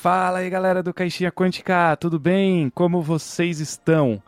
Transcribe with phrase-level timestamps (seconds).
[0.00, 2.70] Fala aí, galera do Caixinha Quântica, tudo bem?
[2.70, 4.22] Como vocês estão?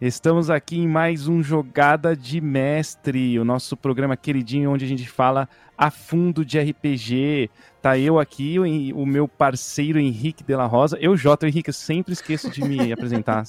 [0.00, 5.08] Estamos aqui em mais um Jogada de Mestre, o nosso programa queridinho onde a gente
[5.08, 7.50] fala a fundo de RPG.
[7.82, 8.56] Tá eu aqui,
[8.94, 10.96] o, meu parceiro Henrique de la Rosa.
[11.00, 13.42] Eu, Jota, Henrique, eu sempre esqueço de me apresentar.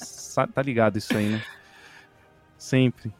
[0.52, 1.44] Tá ligado isso aí, né?
[2.58, 3.14] Sempre.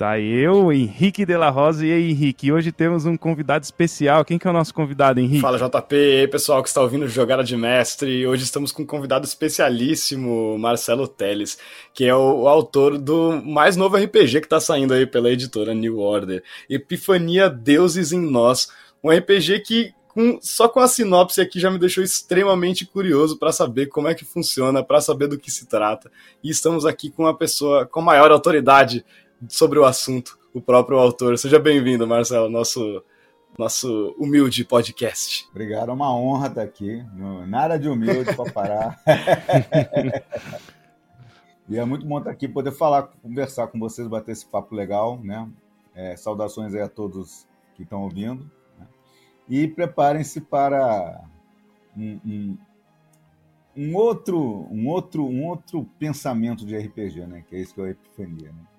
[0.00, 2.50] Tá eu, Henrique de la Rosa e aí, Henrique.
[2.50, 4.24] Hoje temos um convidado especial.
[4.24, 5.42] Quem que é o nosso convidado, Henrique?
[5.42, 5.94] Fala, JP.
[5.94, 8.26] E aí, pessoal que está ouvindo Jogada de Mestre.
[8.26, 11.58] Hoje estamos com um convidado especialíssimo, Marcelo Teles,
[11.92, 15.74] que é o, o autor do mais novo RPG que está saindo aí pela editora
[15.74, 16.42] New Order.
[16.70, 18.72] Epifania Deuses em Nós.
[19.04, 23.52] Um RPG que com, só com a sinopse aqui já me deixou extremamente curioso para
[23.52, 26.10] saber como é que funciona, para saber do que se trata.
[26.42, 29.04] E estamos aqui com uma pessoa com maior autoridade
[29.48, 31.38] sobre o assunto, o próprio autor.
[31.38, 33.02] Seja bem-vindo, Marcelo, nosso
[33.58, 35.46] nosso humilde podcast.
[35.50, 37.04] Obrigado, é uma honra estar aqui.
[37.46, 39.00] Nada de humilde para parar.
[41.68, 45.20] e é muito bom estar aqui, poder falar, conversar com vocês, bater esse papo legal,
[45.22, 45.48] né?
[45.94, 48.50] É, saudações aí a todos que estão ouvindo.
[48.78, 48.86] Né?
[49.48, 51.22] E preparem-se para
[51.96, 52.58] um, um,
[53.76, 57.44] um, outro, um, outro, um outro pensamento de RPG, né?
[57.48, 58.69] Que é isso que é a Epifania, né?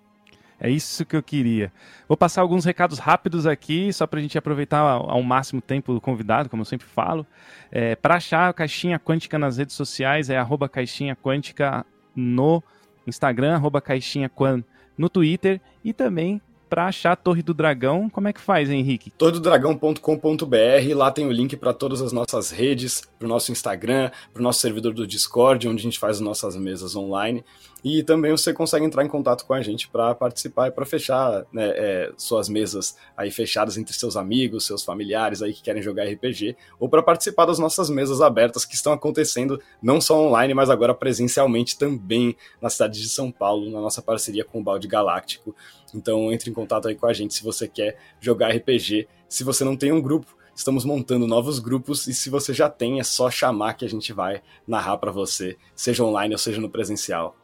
[0.63, 1.73] É isso que eu queria.
[2.07, 5.99] Vou passar alguns recados rápidos aqui, só para a gente aproveitar ao máximo tempo do
[5.99, 7.25] convidado, como eu sempre falo.
[7.71, 11.83] É, para achar a Caixinha Quântica nas redes sociais, é arroba Caixinha Quântica
[12.15, 12.61] no
[13.07, 14.63] Instagram, arroba Caixinha Quan
[14.95, 16.39] no Twitter e também
[16.71, 19.11] para achar a Torre do Dragão, como é que faz, Henrique?
[19.17, 24.39] torredodragão.com.br, lá tem o link para todas as nossas redes, para o nosso Instagram, para
[24.39, 27.43] o nosso servidor do Discord, onde a gente faz as nossas mesas online.
[27.83, 31.45] E também você consegue entrar em contato com a gente para participar e para fechar
[31.51, 36.05] né, é, suas mesas aí fechadas entre seus amigos, seus familiares aí que querem jogar
[36.05, 40.69] RPG, ou para participar das nossas mesas abertas que estão acontecendo não só online, mas
[40.69, 45.55] agora presencialmente também na cidade de São Paulo, na nossa parceria com o Balde Galáctico.
[45.93, 49.07] Então entre em contato aí com a gente se você quer jogar RPG.
[49.27, 52.99] Se você não tem um grupo, estamos montando novos grupos e se você já tem,
[52.99, 56.69] é só chamar que a gente vai narrar para você, seja online ou seja no
[56.69, 57.35] presencial.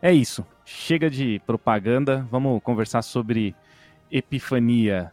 [0.00, 0.46] É isso.
[0.64, 3.54] Chega de propaganda, vamos conversar sobre
[4.10, 5.12] Epifania.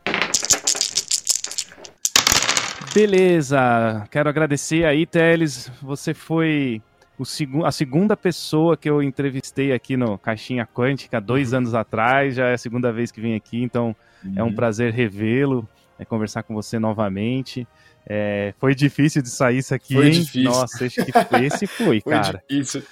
[2.93, 5.69] Beleza, quero agradecer aí, Teles.
[5.81, 6.81] Você foi
[7.65, 12.35] a segunda pessoa que eu entrevistei aqui no Caixinha Quântica dois anos atrás.
[12.35, 14.33] Já é a segunda vez que vem aqui, então uhum.
[14.35, 14.55] é um uhum.
[14.55, 15.67] prazer revê-lo,
[15.97, 17.67] é, conversar com você novamente.
[18.05, 20.11] É, foi difícil de sair isso aqui, foi hein?
[20.11, 20.43] Difícil.
[20.43, 21.01] Nossa, esse,
[21.43, 22.43] esse foi, foi cara.
[22.49, 22.83] Difícil.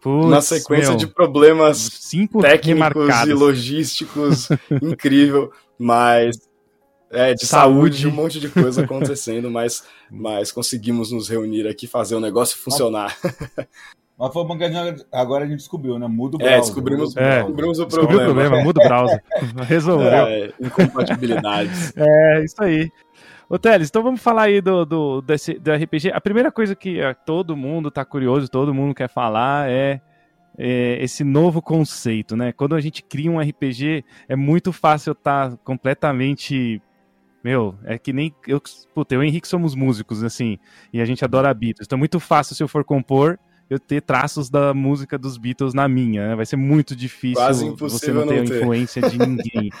[0.00, 6.48] Puts, Na sequência meu, de problemas cinco técnicos e logísticos, incrível, mas
[7.10, 7.98] é, de saúde.
[7.98, 12.58] saúde, um monte de coisa acontecendo, mas, mas conseguimos nos reunir aqui fazer o negócio
[12.58, 13.16] funcionar.
[14.18, 14.64] Mas foi uma que
[15.12, 16.08] agora a gente descobriu, né?
[16.08, 16.58] Muda o é, browser.
[16.58, 18.22] É, descobrimos, é, descobrimos o problema.
[18.22, 19.22] o problema, muda o browser.
[19.68, 20.08] Resolveu.
[20.08, 21.94] É, incompatibilidades.
[21.98, 22.90] É, isso aí.
[23.48, 26.10] Ô, Teles, então vamos falar aí do, do, desse, do RPG.
[26.12, 30.00] A primeira coisa que é, todo mundo tá curioso, todo mundo quer falar é,
[30.58, 32.52] é, esse novo conceito, né?
[32.52, 36.82] Quando a gente cria um RPG, é muito fácil estar tá completamente
[37.42, 38.60] meu, é que nem eu,
[38.92, 40.58] puta, eu e o Henrique somos músicos, assim,
[40.92, 41.86] e a gente adora Beatles.
[41.86, 45.74] Então é muito fácil se eu for compor, eu ter traços da música dos Beatles
[45.74, 46.36] na minha, né?
[46.36, 49.70] Vai ser muito difícil você não ter não a influência de ninguém.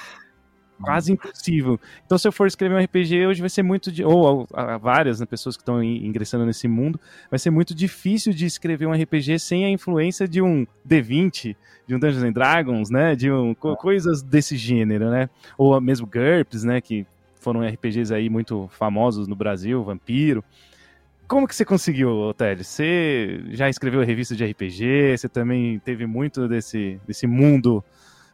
[0.80, 1.80] Quase impossível.
[2.06, 3.90] Então, se eu for escrever um RPG hoje, vai ser muito.
[3.90, 8.32] De, ou a, várias né, pessoas que estão ingressando nesse mundo, vai ser muito difícil
[8.32, 11.56] de escrever um RPG sem a influência de um D20,
[11.86, 13.16] de um Dungeons and Dragons, né?
[13.16, 15.28] De um, co coisas desse gênero, né?
[15.56, 16.80] Ou mesmo GURPS, né?
[16.80, 17.04] Que
[17.40, 20.44] foram RPGs aí muito famosos no Brasil, Vampiro.
[21.28, 22.64] Como que você conseguiu, Otélio?
[22.64, 27.84] Você já escreveu revista de RPG, você também teve muito desse, desse mundo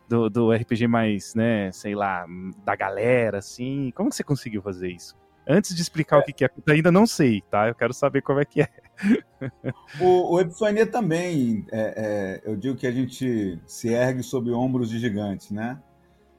[0.08, 2.24] do, do RPG mais, né, sei lá,
[2.64, 3.92] da galera, assim.
[3.96, 5.16] Como que você conseguiu fazer isso?
[5.46, 6.20] Antes de explicar é.
[6.20, 7.66] o que, que é, ainda não sei, tá?
[7.66, 8.68] Eu quero saber como é que é.
[10.00, 14.88] o, o Epifania também, é, é, eu digo que a gente se ergue sobre ombros
[14.88, 15.82] de gigantes, né?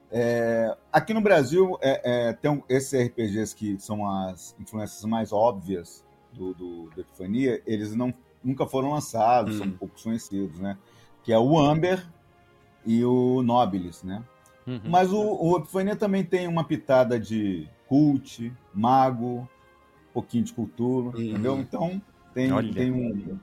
[0.09, 6.04] É, aqui no Brasil, é, é, tem esses RPGs que são as influências mais óbvias
[6.35, 9.59] do, do, do Epifania, eles não, nunca foram lançados, hum.
[9.59, 10.77] são poucos conhecidos, né?
[11.23, 12.05] Que é o Amber
[12.85, 14.23] e o Nobilis, né?
[14.67, 14.81] Uhum.
[14.85, 19.47] Mas o, o Epifania também tem uma pitada de cult, mago,
[20.09, 21.23] um pouquinho de cultura, uhum.
[21.23, 21.59] entendeu?
[21.59, 22.01] Então
[22.33, 23.39] tem, tem um...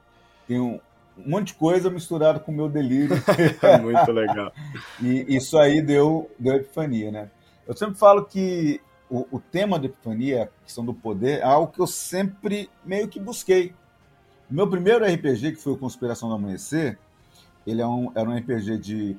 [0.47, 0.81] Tem um
[1.17, 3.17] um monte de coisa misturado com o meu delírio.
[3.83, 4.53] Muito legal.
[5.01, 7.31] e isso aí deu, deu epifania, né?
[7.67, 8.81] Eu sempre falo que
[9.13, 13.07] o, o tema da epifania, a questão do poder, é algo que eu sempre meio
[13.09, 13.75] que busquei.
[14.51, 16.99] O meu primeiro RPG, que foi o Conspiração do Amanhecer,
[17.67, 19.17] ele é um, era um RPG de,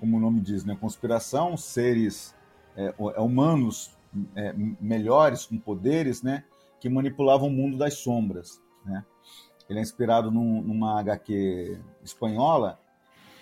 [0.00, 2.34] como o nome diz, né, conspiração, seres
[2.76, 3.96] é, é, humanos
[4.34, 6.42] é, melhores, com poderes, né,
[6.80, 8.60] que manipulavam o mundo das sombras.
[8.84, 9.04] Né?
[9.68, 12.80] Ele é inspirado num, numa HQ espanhola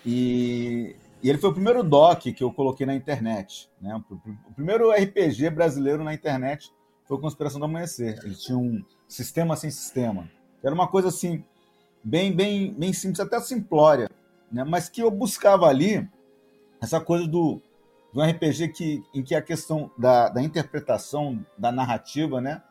[0.05, 3.69] e, e, ele foi o primeiro doc que eu coloquei na internet.
[3.81, 3.95] Né?
[4.09, 6.71] O, primeiro RPG brasileiro na internet
[7.05, 8.19] foi a Conspiração do Amanhecer.
[8.23, 10.29] Ele tinha um sistema sem sistema.
[10.63, 11.43] Era uma coisa assim,
[12.03, 14.09] bem, bem, bem simples, até simplória,
[14.51, 14.63] né?
[14.63, 16.07] mas que eu buscava ali
[16.81, 17.61] essa coisa do,
[18.13, 22.61] do RPG que, em que a questão da, da interpretação, da narrativa, né?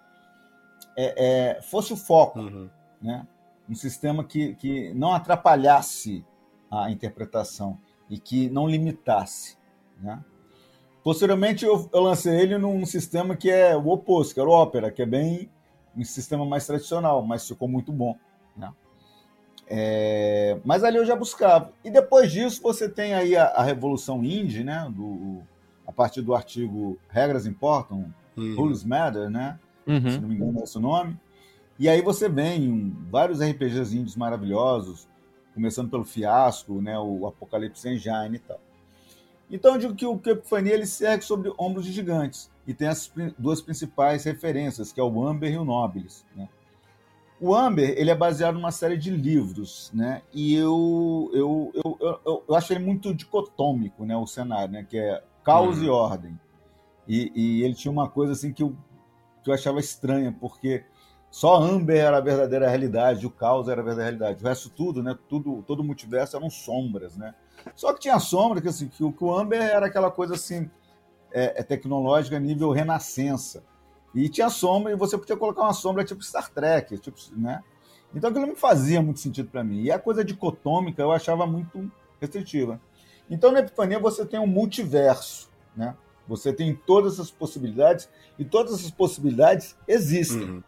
[0.96, 2.40] É, é, fosse o foco.
[2.40, 2.68] Uhum.
[3.00, 3.26] Né?
[3.68, 6.24] Um sistema que, que não atrapalhasse
[6.70, 7.78] a interpretação
[8.08, 9.56] e que não limitasse.
[10.00, 10.22] Né?
[11.02, 14.90] Posteriormente, eu, eu, lancei ele num sistema que é o oposto, que era o Opera,
[14.90, 15.50] que é bem
[15.96, 18.16] um sistema mais tradicional, mas ficou muito bom.
[18.56, 18.72] Né?
[19.66, 21.72] É, mas ali eu já buscava.
[21.84, 24.90] E depois disso, você tem aí a, a revolução indie, né?
[24.94, 25.42] Do,
[25.86, 28.54] a partir do artigo Regras Importam, uhum.
[28.56, 29.58] Rules Matter, né?
[29.86, 30.10] Uhum.
[30.10, 31.18] Se não me engano é esse o nome.
[31.78, 35.08] E aí você vem vários RPGs indies maravilhosos,
[35.58, 36.96] começando pelo Fiasco, né?
[36.96, 38.60] O Apocalipse Engine e tal.
[39.50, 43.10] Então eu digo que o Epifania ele segue sobre ombros de gigantes e tem as
[43.36, 46.48] duas principais referências, que é o Amber e o Nobilis, né?
[47.40, 50.22] O Amber ele é baseado numa série de livros, né?
[50.32, 54.16] E eu, eu, eu, eu, eu acho ele muito dicotômico, né?
[54.16, 54.86] O cenário, né?
[54.88, 55.84] Que é caos uhum.
[55.84, 56.40] e ordem.
[57.08, 58.76] E, e, ele tinha uma coisa assim que eu,
[59.42, 60.84] que eu achava estranha, porque
[61.30, 64.44] só Amber era a verdadeira realidade, o caos era a verdadeira realidade.
[64.44, 65.16] O resto tudo, né?
[65.28, 67.34] Tudo, todo o multiverso eram sombras, né?
[67.74, 70.70] Só que tinha sombra que assim que o, que o Amber era aquela coisa assim
[71.32, 73.62] é, é tecnológica nível renascença.
[74.14, 77.62] E tinha sombra, e você podia colocar uma sombra tipo Star Trek, tipo, né?
[78.14, 79.82] Então aquilo não fazia muito sentido para mim.
[79.82, 81.90] E a coisa dicotômica eu achava muito
[82.20, 82.80] restritiva.
[83.28, 85.94] Então na Epifania você tem um multiverso, né?
[86.26, 88.08] Você tem todas essas possibilidades,
[88.38, 90.62] e todas essas possibilidades existem, uhum.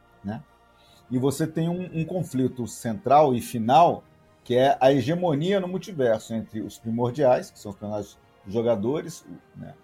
[1.11, 4.05] E você tem um, um conflito central e final,
[4.45, 9.25] que é a hegemonia no multiverso entre os primordiais, que são os personagens jogadores,
[9.57, 9.75] né?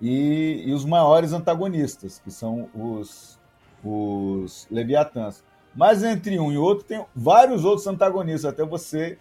[0.00, 3.38] e, e os maiores antagonistas, que são os,
[3.82, 5.44] os Leviatãs.
[5.74, 9.18] Mas entre um e outro tem vários outros antagonistas, até você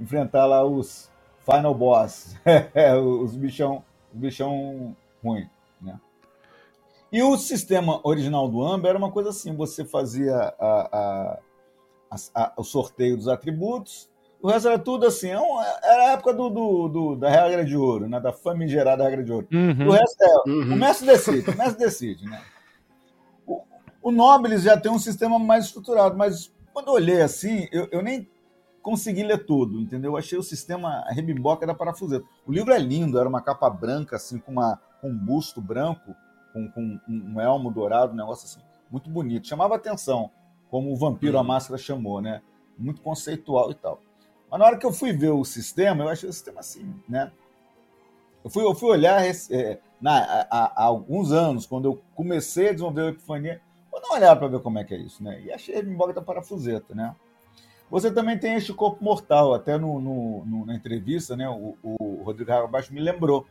[0.00, 1.10] enfrentar lá os
[1.44, 2.34] Final Boss,
[3.22, 5.48] os bichão, bichão ruim,
[5.80, 6.00] né?
[7.12, 11.38] E o sistema original do Amber era uma coisa assim: você fazia a,
[12.10, 14.10] a, a, o sorteio dos atributos,
[14.40, 15.28] o resto era tudo assim.
[15.28, 15.36] É
[15.82, 18.18] era a época do, do, do, da regra de ouro, né?
[18.18, 19.46] da famigerada regra de ouro.
[19.52, 19.88] Uhum.
[19.88, 20.50] O resto é.
[20.50, 20.72] Uhum.
[20.72, 22.24] O mestre decide, o mestre decide.
[22.24, 22.42] Né?
[23.46, 23.62] O,
[24.02, 28.02] o Nobles já tem um sistema mais estruturado, mas quando eu olhei assim, eu, eu
[28.02, 28.26] nem
[28.82, 30.12] consegui ler tudo, entendeu?
[30.12, 32.24] Eu achei o sistema a rebimboca da parafuseta.
[32.44, 36.16] O livro é lindo, era uma capa branca, assim, com, uma, com um busto branco,
[36.52, 39.48] com, com um elmo dourado, um negócio assim, muito bonito.
[39.48, 40.30] Chamava atenção,
[40.70, 41.40] como o Vampiro uhum.
[41.40, 42.42] a Máscara chamou, né?
[42.78, 44.00] Muito conceitual e tal.
[44.50, 47.32] Mas na hora que eu fui ver o sistema, eu achei o sistema assim, né?
[48.44, 52.72] Eu fui, eu fui olhar é, na, há, há, alguns anos, quando eu comecei a
[52.72, 55.40] desenvolver o Epifania, vou dar uma olhada para ver como é que é isso, né?
[55.42, 57.14] E achei embora da parafuseta, né?
[57.90, 61.48] Você também tem este corpo mortal, até no, no, no na entrevista, né?
[61.48, 63.46] O, o Rodrigo Rabaixo me lembrou.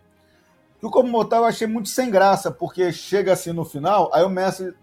[0.81, 4.23] Que o corpo mortal eu achei muito sem graça, porque chega assim no final, aí
[4.23, 4.75] o mestre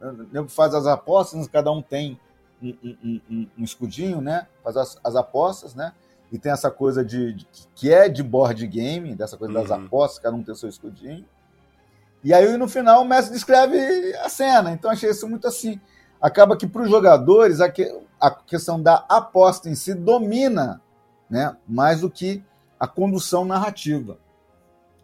[0.48, 2.18] faz as apostas, cada um tem
[2.62, 4.46] um, um, um, um escudinho, né?
[4.64, 5.92] Faz as, as apostas, né?
[6.30, 9.62] e tem essa coisa de, de, que é de board game, dessa coisa uhum.
[9.62, 11.24] das apostas, cada um tem o seu escudinho.
[12.22, 14.72] E aí no final o mestre descreve a cena.
[14.72, 15.80] Então achei isso muito assim.
[16.20, 20.82] Acaba que para os jogadores a, que, a questão da aposta em si domina,
[21.30, 22.42] né, mais do que
[22.78, 24.18] a condução narrativa.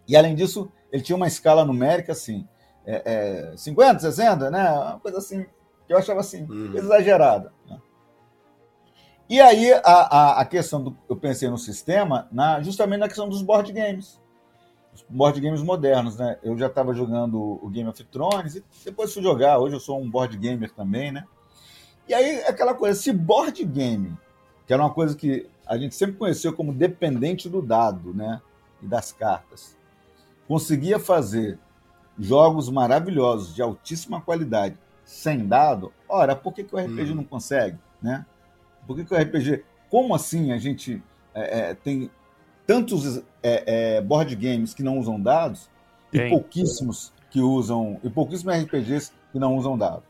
[0.06, 2.46] E além disso, ele tinha uma escala numérica assim,
[2.86, 5.44] é, é 50, 60, né, uma coisa assim
[5.86, 6.76] que eu achava assim uhum.
[6.76, 7.52] exagerada.
[7.68, 7.80] Né?
[9.28, 10.96] E aí a, a, a, questão do.
[11.08, 14.20] Eu pensei no sistema na, justamente na questão dos board games.
[14.94, 16.38] Os board games modernos, né?
[16.44, 19.58] Eu já estava jogando o Game of Thrones e depois fui jogar.
[19.58, 21.24] Hoje eu sou um board gamer também, né?
[22.06, 24.16] E aí aquela coisa, se board game,
[24.64, 28.40] que era uma coisa que a gente sempre conheceu como dependente do dado, né?
[28.80, 29.76] E das cartas,
[30.46, 31.58] conseguia fazer
[32.18, 37.16] jogos maravilhosos de altíssima qualidade sem dado, ora, por que, que o RPG hum.
[37.16, 38.24] não consegue, né?
[38.86, 41.02] Por que, que o RPG como assim a gente
[41.34, 42.10] é, é, tem
[42.66, 45.68] tantos é, é, board games que não usam dados
[46.12, 50.04] e pouquíssimos que usam, e pouquíssimos RPGs que não usam dados.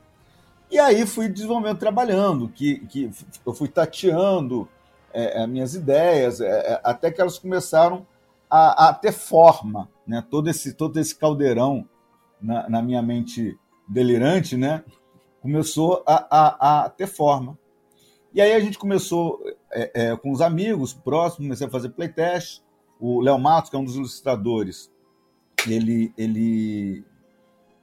[0.71, 3.11] E aí fui desenvolvendo, trabalhando, que, que
[3.45, 4.69] eu fui tateando
[5.13, 6.41] é, minhas ideias,
[6.83, 8.07] até que elas começaram
[8.57, 10.25] a, a, ter forma, né?
[10.31, 11.89] todo, esse, todo esse caldeirão
[12.41, 13.59] na, na minha mente
[13.89, 14.85] delirante, né?
[15.43, 17.59] começou a, a, a ter forma.
[18.33, 19.43] E aí a gente começou
[19.73, 22.63] é, é, com os amigos próximos, comecei a fazer playtest.
[22.99, 24.91] O Léo Matos, que é um dos ilustradores,
[25.69, 27.05] ele, ele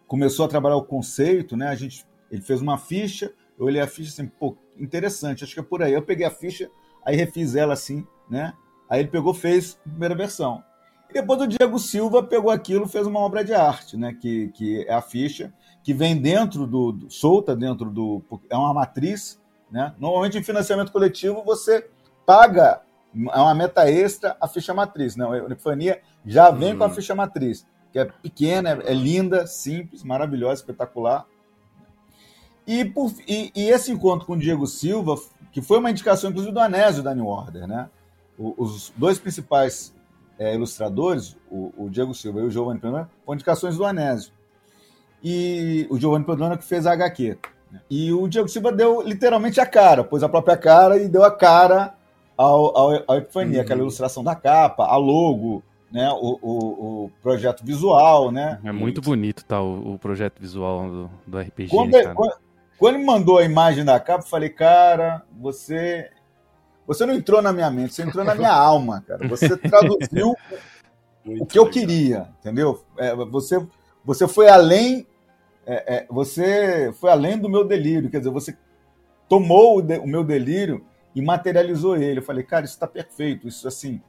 [0.08, 1.68] começou a trabalhar o conceito, né?
[1.68, 5.60] A gente, ele fez uma ficha, eu olhei a ficha assim, pô, interessante, acho que
[5.60, 5.94] é por aí.
[5.94, 6.72] Eu peguei a ficha,
[7.06, 8.54] aí refiz ela assim, né?
[8.92, 10.64] Aí ele pegou, fez a primeira versão.
[11.10, 14.14] E depois o Diego Silva pegou aquilo, fez uma obra de arte, né?
[14.14, 18.72] Que, que é a ficha que vem dentro do, do solta dentro do é uma
[18.74, 19.94] matriz né?
[19.98, 21.88] Normalmente, em financiamento coletivo, você
[22.26, 22.82] paga
[23.14, 25.16] é uma meta extra a ficha matriz.
[25.16, 26.94] Não, a Epifania já vem com a uhum.
[26.94, 31.26] ficha matriz, que é pequena, é, é, linda, simples, maravilhosa, espetacular.
[32.68, 35.16] E, por, e, e, esse encontro com o Diego Silva,
[35.52, 37.90] que foi uma indicação, inclusive, do Anésio da New Order, né?
[38.58, 39.94] Os dois principais
[40.40, 44.34] é, ilustradores, o, o, Diego Silva e o Giovanni Pedrona, foram indicações do Anésio.
[45.24, 47.38] E o Giovanni Pedrona que fez a HQ.
[47.90, 51.32] E o Diego Silva deu literalmente a cara, pôs a própria cara e deu a
[51.32, 51.94] cara
[52.36, 53.64] ao, ao, ao Epifania, uhum.
[53.64, 58.60] aquela ilustração da capa, a logo, né, o, o, o projeto visual, né?
[58.64, 61.70] É muito bonito tá, o, o projeto visual do, do RPG.
[61.70, 62.34] Quando, ele, quando,
[62.80, 66.10] quando, ele mandou a imagem da capa, eu falei, cara, você
[66.88, 69.28] você não entrou na minha mente, você entrou na minha alma, cara.
[69.28, 70.36] Você traduziu
[71.40, 72.84] o que eu queria, entendeu?
[72.98, 73.66] É, você,
[74.04, 75.08] você foi além
[75.66, 78.58] é, é, você foi além do meu delírio, quer dizer, você
[79.30, 80.84] tomou o, de, o meu delírio
[81.16, 82.20] e materializou ele.
[82.20, 84.02] Eu falei, cara, isso está perfeito, isso assim,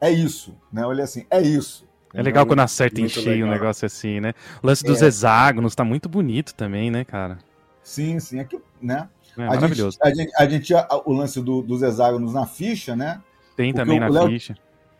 [0.00, 0.84] é isso, né?
[0.84, 1.88] Olha assim, é isso.
[2.12, 4.34] É legal quando acerta em cheio um negócio assim, né?
[4.62, 5.06] O lance dos é.
[5.06, 7.38] hexágonos tá muito bonito também, né, cara?
[7.82, 8.40] Sim, sim.
[8.40, 9.08] Aqui, né?
[9.44, 9.98] É, a maravilhoso.
[10.04, 13.20] Gente, a, gente, a gente tinha o lance do, dos hexágonos na ficha, né?
[13.56, 14.56] Tem também na Léo, ficha.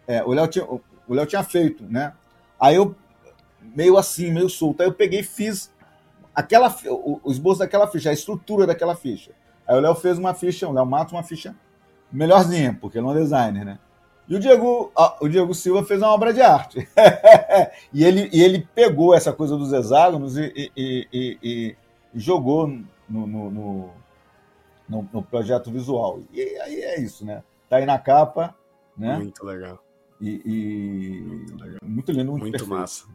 [0.06, 2.12] É, o Léo tinha, o Léo tinha feito, né?
[2.59, 2.94] Aí eu,
[3.75, 5.73] meio assim, meio solto, aí eu peguei e fiz
[6.35, 9.30] aquela, o, o esboço daquela ficha, a estrutura daquela ficha.
[9.66, 11.54] Aí o Léo fez uma ficha, o Léo Matos uma ficha
[12.12, 13.78] melhorzinha, porque ele é um designer, né?
[14.28, 16.88] E o Diego, o Diego Silva fez uma obra de arte.
[17.92, 21.76] e, ele, e ele pegou essa coisa dos hexágonos e, e, e, e
[22.14, 22.68] jogou
[23.09, 23.90] no, no, no,
[24.90, 26.20] no, projeto visual.
[26.32, 27.42] E aí é isso, né?
[27.68, 28.54] Tá aí na capa,
[28.97, 29.16] né?
[29.16, 29.82] Muito legal.
[30.20, 31.78] E, muito, legal.
[31.82, 33.06] muito lindo, muito, muito massa.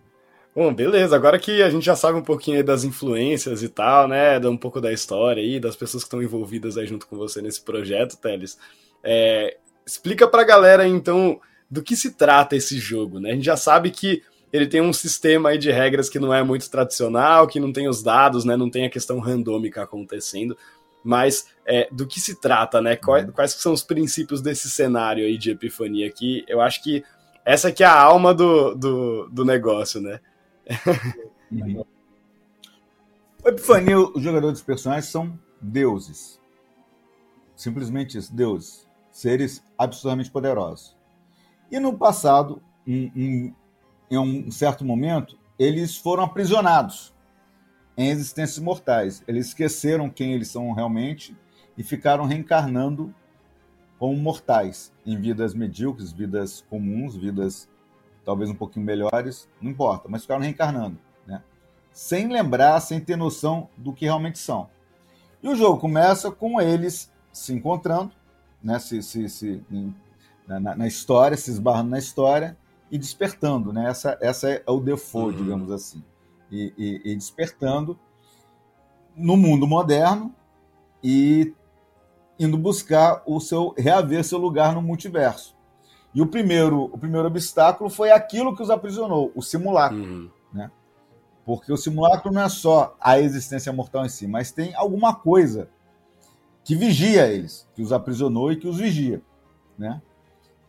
[0.56, 1.16] Bom, beleza.
[1.16, 4.40] Agora que a gente já sabe um pouquinho das influências e tal, né?
[4.40, 7.62] Um pouco da história aí, das pessoas que estão envolvidas aí junto com você nesse
[7.62, 8.58] projeto, Teles.
[9.04, 11.40] É, explica pra galera, então,
[11.70, 13.32] do que se trata esse jogo, né?
[13.32, 16.42] A gente já sabe que ele tem um sistema aí de regras que não é
[16.42, 18.56] muito tradicional, que não tem os dados, né?
[18.56, 20.58] Não tem a questão randômica acontecendo.
[21.06, 22.96] Mas é, do que se trata, né?
[22.96, 26.44] Quais, quais são os princípios desse cenário aí de epifania aqui?
[26.48, 27.04] Eu acho que
[27.46, 30.20] essa aqui é a alma do, do, do negócio, né?
[31.52, 31.86] Uhum.
[33.46, 36.42] Epifania, os jogadores dos personagens são deuses.
[37.56, 38.88] Simplesmente isso, deuses.
[39.12, 40.98] Seres absolutamente poderosos.
[41.72, 43.56] E no passado, em, em,
[44.10, 47.15] em um certo momento, eles foram aprisionados
[47.98, 49.24] em existências mortais.
[49.28, 51.36] Eles esqueceram quem eles são realmente
[51.78, 53.14] e ficaram reencarnando
[53.98, 57.70] como mortais em vidas medíocres, vidas comuns, vidas
[58.26, 60.98] talvez um pouquinho melhores, não importa, mas ficaram reencarnando,
[61.28, 61.44] né?
[61.94, 64.68] Sem lembrar, sem ter noção do que realmente são.
[65.42, 68.12] E o jogo começa com eles se encontrando,
[68.62, 68.80] né?
[68.80, 69.64] Se, se, se
[70.48, 72.58] na, na, história, se esbarrando na história
[72.90, 73.88] e despertando, né?
[73.88, 75.44] Essa, essa é o default, uhum.
[75.44, 76.04] digamos assim.
[76.52, 77.98] E, e, e despertando
[79.16, 80.34] no mundo moderno
[81.04, 81.54] e
[82.38, 85.56] indo buscar o seu reaver seu lugar no multiverso.
[86.14, 89.98] E o primeiro, o primeiro obstáculo foi aquilo que os aprisionou, o simulacro.
[89.98, 90.30] Uhum.
[90.54, 90.72] Né?
[91.46, 95.70] Porque o simulacro não é só a existência mortal em si, mas tem alguma coisa
[96.64, 99.22] que vigia eles, que os aprisionou e que os vigia.
[99.78, 100.02] Né?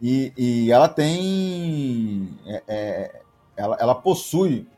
[0.00, 2.28] E, e ela tem.
[2.44, 3.22] É, é,
[3.56, 4.68] ela, ela, possui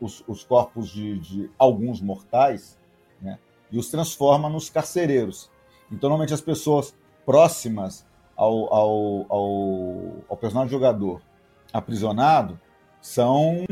[0.00, 2.78] os, os corpos de, de, alguns mortais
[3.20, 3.38] né?
[3.70, 5.50] e os transforma nos carcereiros.
[5.90, 11.22] Então, normalmente, as pessoas próximas ao, ao, ao, ao personagem jogador
[11.72, 12.58] aprisionado
[13.00, 13.64] são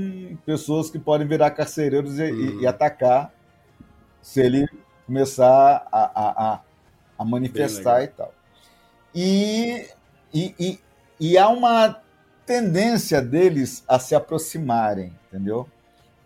[0.47, 2.61] pessoas que podem virar carcereiros e, uhum.
[2.61, 3.33] e atacar
[4.23, 4.67] se ele
[5.07, 6.61] começar a, a,
[7.19, 8.33] a, manifestar e tal.
[9.15, 9.89] E,
[10.33, 10.81] e, e,
[11.21, 12.01] e há uma
[12.47, 15.69] tendência deles a se aproximarem, entendeu?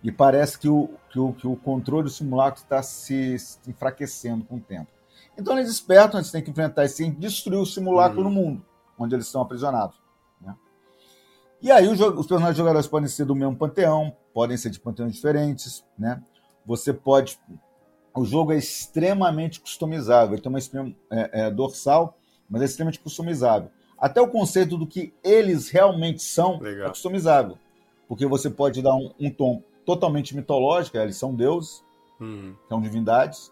[0.02, 3.36] E parece que o, que o, que o controle do simulacro está se
[3.66, 4.88] enfraquecendo com o tempo.
[5.36, 8.24] Então eles despertam, eles têm que enfrentar esse e destruir o simulacro uhum.
[8.24, 8.66] no mundo,
[8.98, 9.96] onde eles estão aprisionados.
[10.40, 10.54] Né?
[11.62, 15.14] E aí os, os personagens jogadores podem ser do mesmo panteão, podem ser de panteões
[15.14, 16.22] diferentes, né?
[16.66, 17.38] Você pode.
[18.14, 23.70] O jogo é extremamente customizável, ele tem uma é, é, dorsal, mas é extremamente customizável.
[23.96, 26.86] Até o conceito do que eles realmente são é Legal.
[26.86, 27.58] é customizável.
[28.08, 31.82] Porque você pode dar um, um tom totalmente mitológico, eles são deuses,
[32.20, 32.54] uhum.
[32.68, 33.50] são divindades.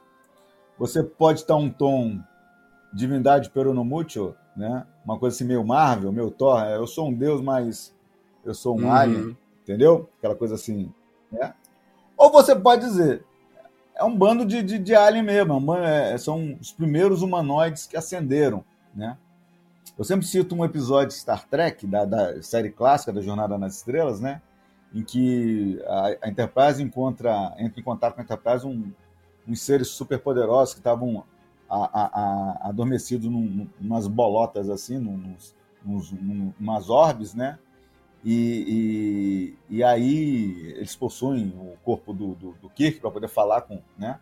[0.78, 2.20] Você pode dar um tom
[2.92, 4.86] divindade peronomútil, né?
[5.02, 6.62] Uma coisa assim meio Marvel, meio Thor.
[6.62, 7.96] É, eu sou um deus, mas
[8.44, 8.92] eu sou um uhum.
[8.92, 10.10] alien, entendeu?
[10.18, 10.92] Aquela coisa assim,
[11.32, 11.54] né?
[12.18, 13.24] Ou você pode dizer,
[13.94, 17.96] é um bando de, de, de alien mesmo, é, é, são os primeiros humanoides que
[17.96, 18.62] ascenderam,
[18.94, 19.16] né?
[19.96, 23.76] Eu sempre cito um episódio de Star Trek, da, da série clássica da Jornada nas
[23.76, 24.42] Estrelas, né?
[24.94, 28.92] Em que a, a Enterprise encontra, entra em contato com a Enterprise um,
[29.46, 31.24] uns seres super poderosos que estavam
[32.60, 36.12] adormecidos num, numas bolotas assim, nos, nos,
[36.58, 37.58] umas orbes, né?
[38.24, 43.62] E, e, e, aí eles possuem o corpo do, do, do Kirk para poder falar
[43.62, 44.18] com, né?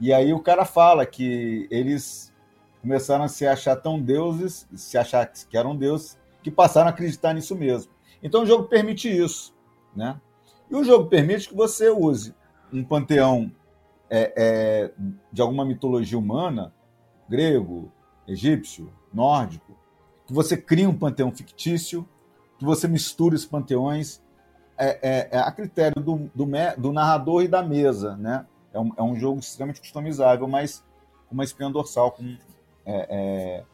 [0.00, 2.32] E aí o cara fala que eles
[2.80, 7.34] começaram a se achar tão deuses, se achar que eram deuses, que passaram a acreditar
[7.34, 7.92] nisso mesmo.
[8.22, 9.54] Então o jogo permite isso,
[9.94, 10.20] né?
[10.70, 12.34] E o jogo permite que você use
[12.72, 13.50] um panteão
[14.08, 14.92] é, é,
[15.32, 16.72] de alguma mitologia humana,
[17.28, 17.92] grego,
[18.26, 19.76] egípcio, nórdico,
[20.26, 22.08] que você cria um panteão fictício
[22.58, 24.22] que você misture os panteões
[24.78, 26.46] é, é, é a critério do, do,
[26.78, 28.46] do, narrador e da mesa, né?
[28.72, 30.84] É um, é um jogo extremamente customizável, mas
[31.28, 32.36] com uma espinha dorsal, com,
[32.86, 33.64] é, é,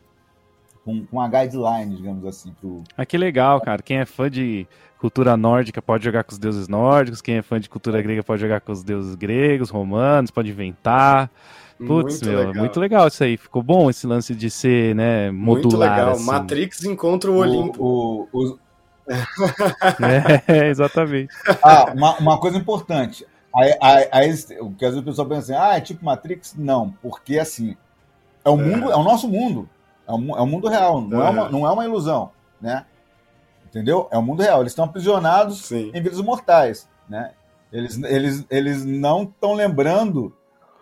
[0.89, 2.55] com, com uma guideline, digamos assim.
[2.59, 2.83] Pro...
[2.97, 3.83] Ah, que legal, cara.
[3.83, 4.67] Quem é fã de
[4.99, 8.41] cultura nórdica pode jogar com os deuses nórdicos, quem é fã de cultura grega pode
[8.41, 11.31] jogar com os deuses gregos, romanos, pode inventar.
[11.77, 12.55] Putz, muito meu, legal.
[12.55, 13.37] muito legal isso aí.
[13.37, 15.63] Ficou bom esse lance de ser, né, modular.
[15.63, 16.11] Muito legal.
[16.13, 16.25] Assim.
[16.25, 17.85] Matrix encontra o Olimpo.
[17.85, 18.59] O, o,
[20.49, 21.33] é, exatamente.
[21.63, 23.27] Ah, uma, uma coisa importante.
[23.55, 24.29] Aí, aí, aí,
[24.77, 26.55] que às vezes o pessoal pensa assim, ah, é tipo Matrix?
[26.57, 27.77] Não, porque assim,
[28.45, 28.63] é o é.
[28.63, 29.69] mundo, é o nosso mundo.
[30.09, 31.27] É o, é mundo real, não é.
[31.27, 32.87] é uma, não é uma ilusão, né?
[33.67, 34.09] Entendeu?
[34.11, 34.61] É o mundo real.
[34.61, 35.91] Eles estão aprisionados Sim.
[35.95, 37.33] em vidas mortais, né?
[37.71, 40.35] Eles, eles, eles não estão lembrando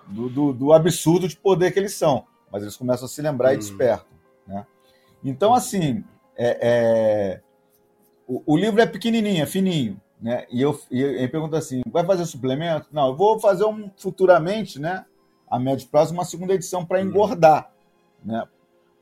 [0.06, 3.50] do, do, do, absurdo de poder que eles são, mas eles começam a se lembrar
[3.50, 3.54] hum.
[3.54, 4.06] e despertam,
[4.46, 4.64] né?
[5.24, 6.04] Então, assim,
[6.36, 7.40] é, é
[8.28, 10.46] o, o, livro é pequenininho, é fininho, né?
[10.48, 12.86] E eu, e ele pergunta assim, vai fazer suplemento?
[12.92, 15.04] Não, eu vou fazer um futuramente, né?
[15.50, 17.06] A médio prazo, uma segunda edição para uhum.
[17.06, 17.72] engordar,
[18.24, 18.46] né?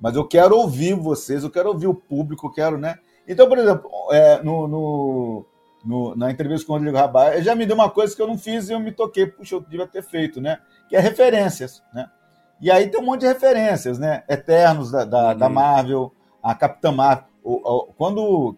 [0.00, 2.98] Mas eu quero ouvir vocês, eu quero ouvir o público, eu quero, né?
[3.26, 5.46] Então, por exemplo, é, no, no,
[5.84, 8.26] no, na entrevista com o Rodrigo Rabai, ele já me deu uma coisa que eu
[8.26, 10.58] não fiz e eu me toquei, puxa, eu devia ter feito, né?
[10.88, 12.08] Que é referências, né?
[12.60, 14.24] E aí tem um monte de referências, né?
[14.28, 15.38] Eternos da, da, uhum.
[15.38, 17.24] da Marvel, a Capitã Marvel.
[17.42, 18.56] O, o, quando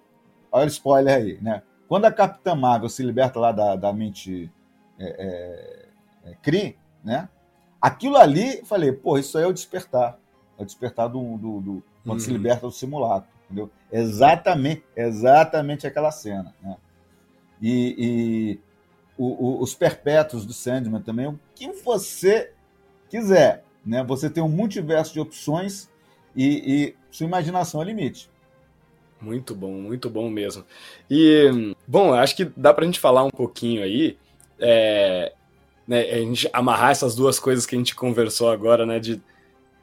[0.50, 1.62] olha o spoiler aí, né?
[1.88, 4.50] Quando a Capitã Marvel se liberta lá da, da mente
[4.98, 5.86] é,
[6.24, 7.28] é, é, né?
[7.80, 10.18] Aquilo ali, falei, pô, isso aí é o despertar.
[10.58, 12.36] É o despertar do, do, do quando se uhum.
[12.36, 13.70] liberta do simulacro, entendeu?
[13.92, 16.76] Exatamente, exatamente aquela cena, né?
[17.60, 18.60] E, e
[19.18, 22.52] o, o, os perpétuos do Sandman também, o que você
[23.08, 24.04] quiser, né?
[24.04, 25.88] Você tem um multiverso de opções
[26.34, 28.30] e, e sua imaginação é limite.
[29.20, 30.64] Muito bom, muito bom mesmo.
[31.10, 34.18] E, bom, acho que dá pra gente falar um pouquinho aí,
[34.58, 35.32] é,
[35.88, 39.20] né, a gente amarrar essas duas coisas que a gente conversou agora, né, de,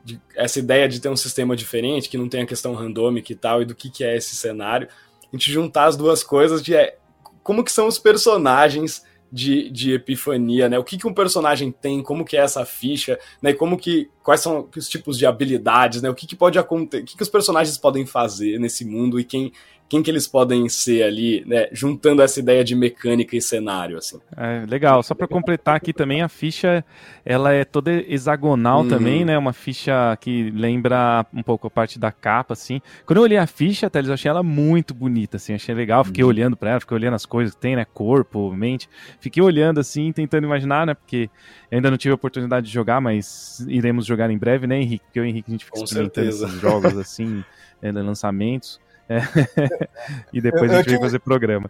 [0.03, 3.35] de, essa ideia de ter um sistema diferente, que não tem a questão randômica e
[3.35, 4.87] tal, e do que, que é esse cenário,
[5.21, 6.97] a gente juntar as duas coisas de é,
[7.41, 10.77] como que são os personagens de, de epifania, né?
[10.77, 13.49] O que, que um personagem tem, como que é essa ficha, né?
[13.49, 16.09] E como que quais são os tipos de habilidades, né?
[16.09, 19.23] O que, que pode acontecer, o que, que os personagens podem fazer nesse mundo e
[19.23, 19.51] quem
[19.93, 24.19] quem que eles podem ser ali, né, juntando essa ideia de mecânica e cenário, assim.
[24.35, 26.83] É, legal, só para completar aqui também, a ficha,
[27.23, 28.87] ela é toda hexagonal uhum.
[28.87, 32.81] também, né, uma ficha que lembra um pouco a parte da capa, assim.
[33.05, 36.23] Quando eu olhei a ficha, Teles, eu achei ela muito bonita, assim, achei legal, fiquei
[36.23, 36.31] uhum.
[36.31, 40.11] olhando para ela, fiquei olhando as coisas que tem, né, corpo, mente, fiquei olhando, assim,
[40.11, 41.29] tentando imaginar, né, porque
[41.71, 45.05] ainda não tive a oportunidade de jogar, mas iremos jogar em breve, né, Henrique?
[45.05, 46.47] Porque o Henrique, a gente fica Com experimentando certeza.
[46.47, 47.43] esses jogos, assim,
[47.79, 48.81] é, lançamentos.
[49.13, 49.87] É.
[50.33, 51.69] e depois eu, a gente tive, vem fazer programa.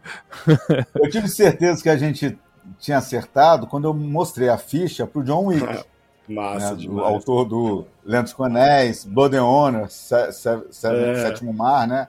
[0.95, 2.38] eu tive certeza que a gente
[2.79, 5.84] tinha acertado quando eu mostrei a ficha para o John Wick.
[6.27, 6.88] Massa, né?
[6.88, 10.32] O autor do Lentos Conéis, Blood and Honor, é.
[10.71, 12.08] Sétimo Mar, né?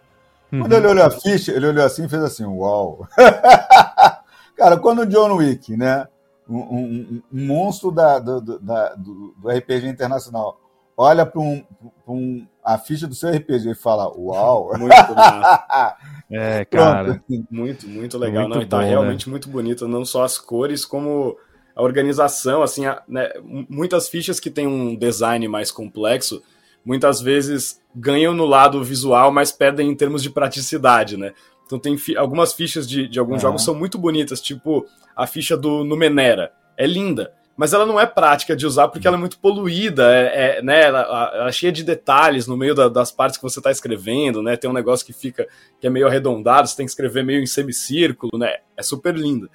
[0.52, 0.60] Uhum.
[0.60, 3.08] Quando ele olhou a ficha, ele olhou assim e fez assim, uau.
[4.56, 6.06] Cara, quando o John Wick, né?
[6.48, 10.60] Um, um, um monstro da, do, da, do, do, RPG internacional
[10.94, 11.64] olha para um,
[12.06, 14.70] um, a ficha do seu RPG e fala, uau.
[14.78, 15.96] Muito massa.
[16.30, 17.22] é, cara.
[17.50, 18.48] Muito, muito legal.
[18.48, 18.88] Muito Não, bom, tá né?
[18.88, 21.36] realmente muito bonito, não só as cores, como
[21.76, 23.30] a organização, assim, a, né,
[23.68, 26.42] muitas fichas que têm um design mais complexo,
[26.84, 31.32] muitas vezes ganham no lado visual, mas perdem em termos de praticidade, né?
[31.66, 35.56] Então tem fi algumas fichas de, de alguns jogos são muito bonitas, tipo a ficha
[35.56, 36.52] do Numenera.
[36.76, 40.58] É linda, mas ela não é prática de usar porque ela é muito poluída, é,
[40.58, 41.00] é né, ela,
[41.34, 44.56] ela, é cheia de detalhes no meio da, das partes que você está escrevendo, né?
[44.56, 45.46] Tem um negócio que fica
[45.80, 48.56] que é meio arredondado, você tem que escrever meio em semicírculo, né?
[48.76, 49.48] É super linda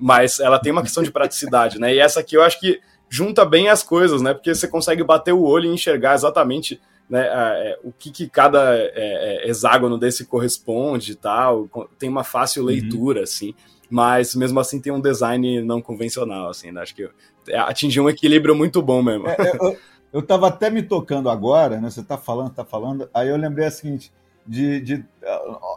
[0.00, 1.92] mas ela tem uma questão de praticidade, né?
[1.92, 4.32] E essa aqui eu acho que junta bem as coisas, né?
[4.32, 6.80] Porque você consegue bater o olho e enxergar exatamente
[7.10, 11.68] né, é, o que, que cada é, é, hexágono desse corresponde e tal.
[11.98, 12.68] Tem uma fácil uhum.
[12.68, 13.24] leitura, uhum.
[13.24, 13.54] assim,
[13.90, 16.82] mas mesmo assim tem um design não convencional, assim, né?
[16.82, 17.08] Acho que
[17.54, 19.26] atingiu um equilíbrio muito bom mesmo.
[19.28, 19.76] É, eu,
[20.12, 21.90] eu tava até me tocando agora, né?
[21.90, 24.12] Você tá falando, tá falando, aí eu lembrei a seguinte
[24.46, 25.04] de, de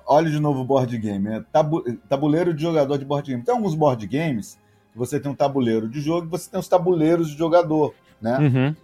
[0.05, 1.43] olha de novo o board game, né?
[1.51, 3.43] Tabu, tabuleiro de jogador de board game.
[3.43, 4.57] Tem alguns board games
[4.91, 8.37] que você tem um tabuleiro de jogo e você tem os tabuleiros de jogador, né?
[8.39, 8.75] Uhum.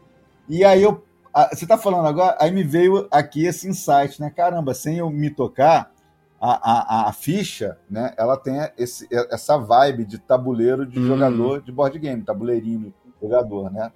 [0.50, 1.04] E aí eu,
[1.52, 4.30] você está falando agora, aí me veio aqui esse insight, né?
[4.30, 5.92] Caramba, sem eu me tocar,
[6.40, 8.14] a, a, a ficha, né?
[8.18, 11.08] Ela tem esse, essa vibe de tabuleiro de uhum.
[11.08, 13.92] jogador de board game, tabuleirinho jogador, né?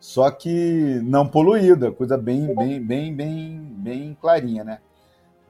[0.00, 4.78] Só que não poluída, coisa bem, bem, bem, bem, bem clarinha, né?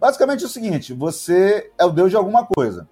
[0.01, 2.89] Basicamente é o seguinte: você é o deus de alguma coisa.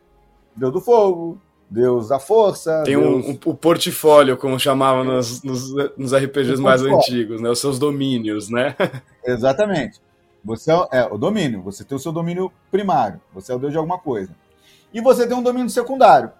[0.56, 2.82] Deus do fogo, Deus da força.
[2.84, 3.26] Tem Deus...
[3.26, 7.50] um, um, o portfólio, como chamava nos, nos, nos RPGs mais antigos, né?
[7.50, 8.74] Os seus domínios, né?
[9.24, 10.00] Exatamente.
[10.44, 11.62] Você é, é, o domínio.
[11.62, 13.20] Você tem o seu domínio primário.
[13.32, 14.30] Você é o deus de alguma coisa.
[14.92, 16.30] E você tem um domínio secundário.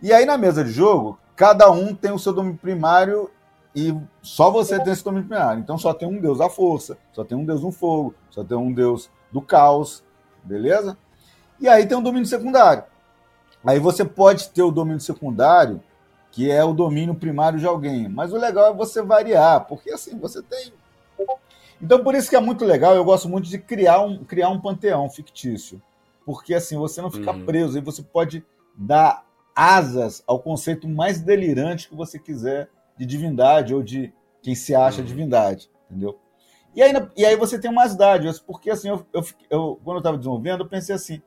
[0.00, 3.30] E aí na mesa de jogo, cada um tem o seu domínio primário
[3.74, 5.60] e só você tem esse domínio primário.
[5.60, 8.56] Então só tem um deus da força, só tem um deus do fogo, só tem
[8.56, 10.02] um deus do caos,
[10.42, 10.96] beleza?
[11.60, 12.84] E aí tem um domínio secundário.
[13.64, 15.82] Aí você pode ter o domínio secundário,
[16.30, 18.08] que é o domínio primário de alguém.
[18.08, 20.72] Mas o legal é você variar, porque assim, você tem.
[21.80, 24.60] Então, por isso que é muito legal, eu gosto muito de criar um, criar um
[24.60, 25.80] panteão fictício.
[26.24, 27.44] Porque assim, você não fica uhum.
[27.44, 28.44] preso, e você pode
[28.76, 34.12] dar asas ao conceito mais delirante que você quiser de divindade ou de
[34.42, 35.06] quem se acha uhum.
[35.06, 36.18] divindade, entendeu?
[36.74, 39.98] E aí, e aí você tem umas dádivas, porque assim, eu, eu, eu quando eu
[39.98, 41.22] estava desenvolvendo, eu pensei assim,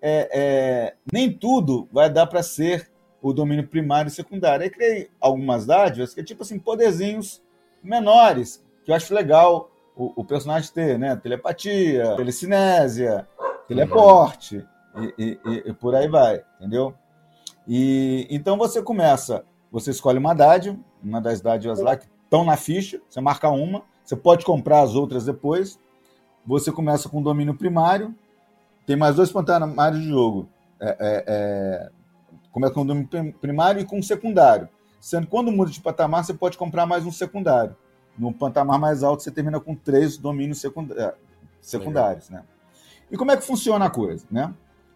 [0.00, 2.90] é, é, nem tudo vai dar para ser
[3.20, 4.64] o domínio primário e secundário.
[4.64, 7.42] Aí criei algumas dádivas que é tipo assim, poderzinhos
[7.82, 11.16] menores, que eu acho legal o, o personagem ter, né?
[11.16, 13.26] Telepatia, telecinésia,
[13.66, 14.64] teleporte,
[14.96, 16.94] e, e, e, e por aí vai, entendeu?
[17.66, 22.56] E então você começa, você escolhe uma dádiva, uma das dádivas lá que estão na
[22.56, 25.80] ficha, você marca uma, você pode comprar as outras depois.
[26.46, 28.14] Você começa com o domínio primário.
[28.86, 30.48] Tem mais dois patamares de jogo.
[30.80, 31.90] É, é, é,
[32.52, 34.68] começa com o domínio primário e com o secundário.
[35.00, 37.76] Sendo que quando muda de patamar, você pode comprar mais um secundário.
[38.18, 41.14] No patamar mais alto, você termina com três domínios é,
[41.60, 42.30] secundários.
[42.30, 42.42] Né?
[43.10, 44.24] E como é que funciona a coisa?
[44.30, 44.52] Né?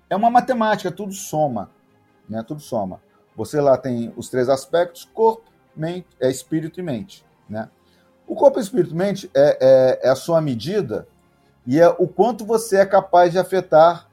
[0.08, 1.70] É uma matemática, tudo soma.
[2.28, 2.42] Né?
[2.42, 3.00] Tudo soma.
[3.36, 5.44] Você lá tem os três aspectos: corpo,
[5.76, 7.24] mente, é espírito e mente.
[7.48, 7.68] Né?
[8.26, 11.06] O corpo, espírito, mente é, é, é a sua medida
[11.66, 14.08] e é o quanto você é capaz de afetar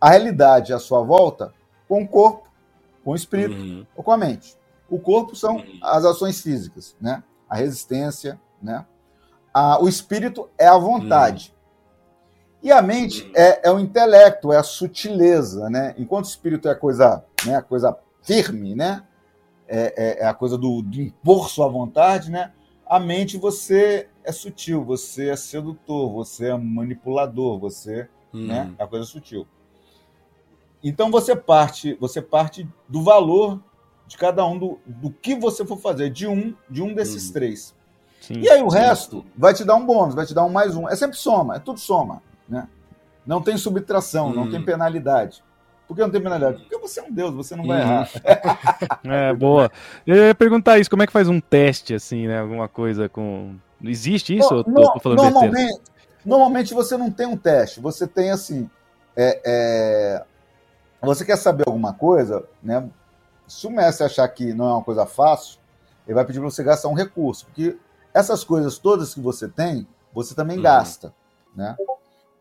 [0.00, 1.52] a realidade à sua volta
[1.88, 2.48] com o corpo,
[3.02, 3.86] com o espírito uhum.
[3.96, 4.56] ou com a mente.
[4.88, 5.78] O corpo são uhum.
[5.82, 7.22] as ações físicas, né?
[7.54, 8.84] A resistência, né?
[9.52, 11.52] A, o espírito é a vontade.
[11.52, 12.58] Uhum.
[12.64, 15.94] E a mente é, é, o intelecto, é a sutileza, né?
[15.98, 17.56] Enquanto o espírito é a coisa, né?
[17.56, 19.04] A coisa firme, né?
[19.68, 22.52] É, é, é a coisa do, do impor sua vontade, né?
[22.86, 28.46] a mente você é sutil, você é sedutor, você é manipulador, você hum.
[28.46, 29.46] né, é a coisa sutil.
[30.82, 33.60] Então você parte, você parte do valor
[34.06, 37.32] de cada um do, do que você for fazer, de um, de um desses hum.
[37.32, 37.74] três.
[38.20, 38.78] Sim, e aí o sim.
[38.78, 40.88] resto vai te dar um bônus, vai te dar um mais um.
[40.88, 42.68] É sempre soma, é tudo soma, né?
[43.26, 44.34] Não tem subtração, hum.
[44.34, 45.42] não tem penalidade.
[45.86, 46.62] Por que não tem penalidade?
[46.62, 47.90] Porque você é um deus, você não vai uhum.
[47.90, 48.10] errar.
[49.04, 49.70] é, boa.
[50.06, 52.40] Eu ia perguntar isso, como é que faz um teste, assim, né?
[52.40, 53.54] Alguma coisa com...
[53.82, 54.64] Existe isso?
[54.66, 55.80] No, ou tô, falando normalmente,
[56.24, 58.68] normalmente você não tem um teste, você tem, assim...
[59.14, 60.24] É, é...
[61.02, 62.88] Você quer saber alguma coisa, né?
[63.46, 65.58] Se o mestre achar que não é uma coisa fácil,
[66.06, 67.78] ele vai pedir para você gastar um recurso, porque
[68.12, 70.62] essas coisas todas que você tem, você também uhum.
[70.62, 71.14] gasta,
[71.54, 71.76] né?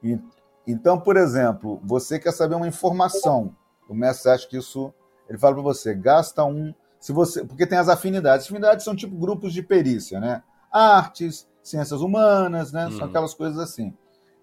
[0.04, 0.20] E,
[0.68, 3.56] então, por exemplo, você quer saber uma informação,
[3.90, 4.94] o mestre acha que isso,
[5.28, 9.16] ele fala para você, gasta um, se você, porque tem as afinidades, afinidades são tipo
[9.18, 10.44] grupos de perícia, né?
[10.72, 12.86] Artes, ciências humanas, né?
[12.86, 12.98] Uhum.
[12.98, 13.94] São aquelas coisas assim.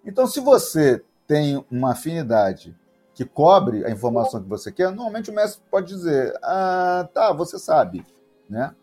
[0.05, 2.77] Então, se você tem uma afinidade
[3.21, 7.59] que cobre a informação que você quer, normalmente o mestre pode dizer: ah, tá, você
[7.59, 8.03] sabe,
[8.49, 8.75] né?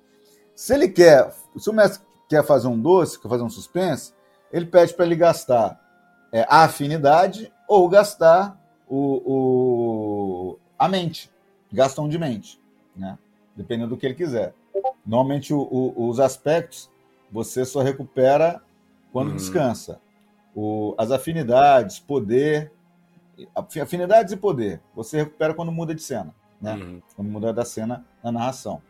[0.54, 4.14] Se ele quer, se o mestre quer fazer um doce, quer fazer um suspense,
[4.54, 5.82] ele pede para ele gastar
[6.32, 11.32] é, a afinidade ou gastar o, o, a mente,
[11.74, 12.62] gasta um de mente,
[12.96, 13.18] né?
[13.56, 14.54] Dependendo do que ele quiser.
[15.04, 16.92] Normalmente o, o, os aspectos
[17.32, 18.62] você só recupera
[19.12, 19.36] quando uhum.
[19.36, 20.00] descansa.
[20.54, 22.72] O, as afinidades, poder,
[23.56, 26.76] afinidades e poder, você recupera quando muda de cena, né?
[26.76, 27.02] Uhum.
[27.16, 28.82] Quando muda da cena na narração.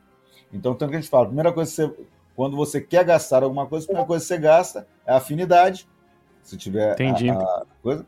[0.52, 3.44] Então, tanto que a gente fala, a primeira coisa que você, quando você quer gastar
[3.44, 5.88] alguma coisa, a primeira coisa que você gasta é a afinidade,
[6.42, 7.30] se tiver Entendi.
[7.30, 8.06] A, a coisa.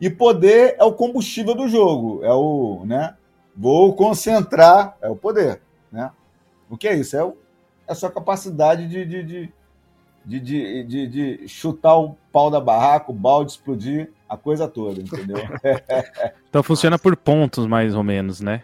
[0.00, 3.16] E poder é o combustível do jogo, é o, né?
[3.56, 6.10] Vou concentrar, é o poder, né?
[6.68, 7.16] O que é isso?
[7.16, 7.36] É, o,
[7.86, 9.52] é a sua capacidade de, de, de
[10.26, 15.00] de, de, de, de, chutar o pau da barraca, o balde explodir, a coisa toda,
[15.00, 15.36] entendeu?
[16.48, 18.62] então funciona por pontos, mais ou menos, né?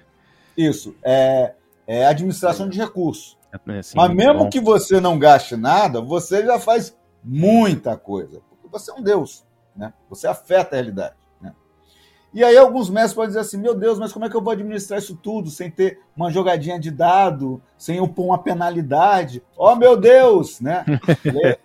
[0.56, 0.94] Isso.
[1.02, 1.54] É,
[1.86, 3.38] é administração de recursos.
[3.52, 4.50] É, assim, Mas mesmo bom.
[4.50, 8.40] que você não gaste nada, você já faz muita coisa.
[8.48, 9.44] Porque você é um Deus,
[9.76, 9.92] né?
[10.08, 11.14] Você afeta a realidade.
[12.34, 14.52] E aí alguns mestres podem dizer assim, meu Deus, mas como é que eu vou
[14.52, 19.42] administrar isso tudo sem ter uma jogadinha de dado, sem eu pôr uma penalidade?
[19.54, 20.58] Oh, meu Deus!
[20.58, 20.82] Né?
[21.22, 21.60] Leia,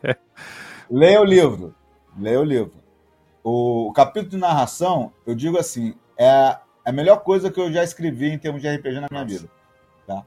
[0.91, 1.73] leia o livro.
[2.19, 2.73] Leia o livro.
[3.49, 8.27] O, capítulo de narração, eu digo assim, é a melhor coisa que eu já escrevi
[8.27, 9.49] em termos de RPG na minha vida.
[10.05, 10.25] Tá?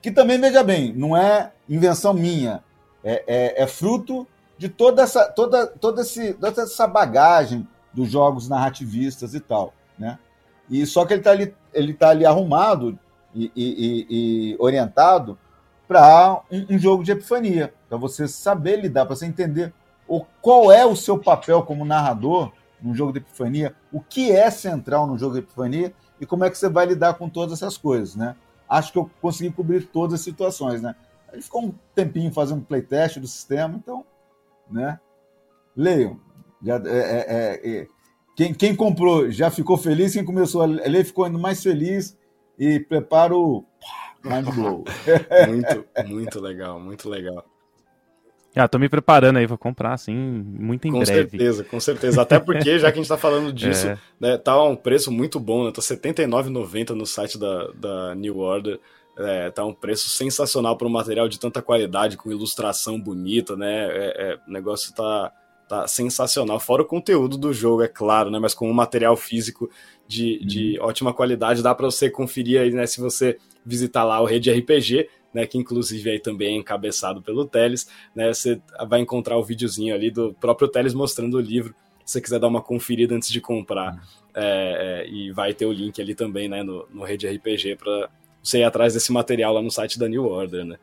[0.00, 2.64] Que também, veja bem, não é invenção minha,
[3.04, 4.26] é, é, é fruto
[4.56, 10.18] de toda essa, toda, toda, esse, toda essa bagagem dos jogos narrativistas e tal, né?
[10.70, 12.98] E só que ele está ali, ele tá ali arrumado
[13.34, 15.38] e, e, e orientado
[15.86, 19.74] para um, um, jogo de epifania, para você saber lidar, para você entender
[20.10, 24.50] o, qual é o seu papel como narrador num jogo de epifania, o que é
[24.50, 27.76] central no jogo de epifania e como é que você vai lidar com todas essas
[27.76, 28.34] coisas, né?
[28.68, 30.96] Acho que eu consegui cobrir todas as situações, né?
[31.28, 34.04] A gente ficou um tempinho fazendo playtest do sistema, então,
[34.68, 34.98] né?
[35.76, 36.18] Leiam,
[36.60, 37.86] já, é, é, é,
[38.34, 42.18] quem, quem comprou já ficou feliz, quem começou a ler ficou ainda mais feliz
[42.58, 43.64] e prepara o
[44.24, 44.84] mind blow.
[45.46, 47.44] muito, muito legal, muito legal.
[48.54, 51.22] Ah, tô me preparando aí, vou comprar, assim, muito em com breve.
[51.22, 52.22] Com certeza, com certeza.
[52.22, 53.98] Até porque, já que a gente tá falando disso, é.
[54.18, 55.70] né, tá um preço muito bom, né?
[55.70, 58.80] Tá R$79,90 no site da, da New Order.
[59.18, 63.86] É, tá um preço sensacional para um material de tanta qualidade, com ilustração bonita, né?
[63.90, 65.30] É, é, o negócio tá,
[65.68, 66.58] tá sensacional.
[66.58, 68.38] Fora o conteúdo do jogo, é claro, né?
[68.40, 69.70] Mas com um material físico
[70.08, 70.86] de, de uhum.
[70.86, 72.86] ótima qualidade, dá para você conferir aí, né?
[72.86, 75.46] Se você visitar lá o Rede RPG, né?
[75.46, 78.32] Que inclusive aí também é encabeçado pelo Teles, né?
[78.32, 81.74] Você vai encontrar o videozinho ali do próprio Teles mostrando o livro.
[82.04, 83.94] Se você quiser dar uma conferida antes de comprar.
[83.94, 84.20] Uhum.
[84.32, 86.62] É, é, e vai ter o link ali também, né?
[86.62, 88.08] No, no Rede RPG para
[88.42, 90.76] você ir atrás desse material lá no site da New Order, né?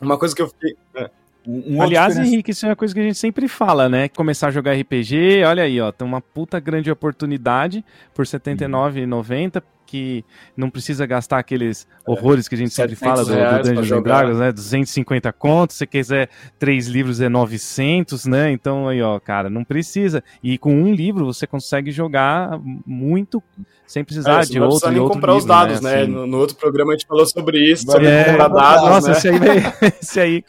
[0.00, 0.76] Uma coisa que eu fiquei.
[0.94, 1.10] É.
[1.46, 4.08] Um Aliás, Henrique, isso é uma coisa que a gente sempre fala, né?
[4.08, 7.84] Começar a jogar RPG, olha aí, ó, tem uma puta grande oportunidade
[8.14, 10.24] por R$ 79,90 que
[10.56, 12.10] não precisa gastar aqueles é.
[12.10, 14.52] horrores que a gente sempre fala do, do Dungeons and Dragons, né?
[14.52, 18.50] 250 contos, se quiser três livros é 900, né?
[18.50, 20.22] Então aí, ó, cara, não precisa.
[20.42, 23.42] E com um livro você consegue jogar muito
[23.86, 24.60] sem precisar é, de outro.
[24.60, 25.96] Não precisa nem outro comprar livro, os dados, né?
[25.96, 26.06] né?
[26.06, 29.16] No, no, outro programa a gente falou sobre isso, sobre é, comprar dados, Nossa, né?
[29.16, 29.38] esse aí,
[30.00, 30.44] esse aí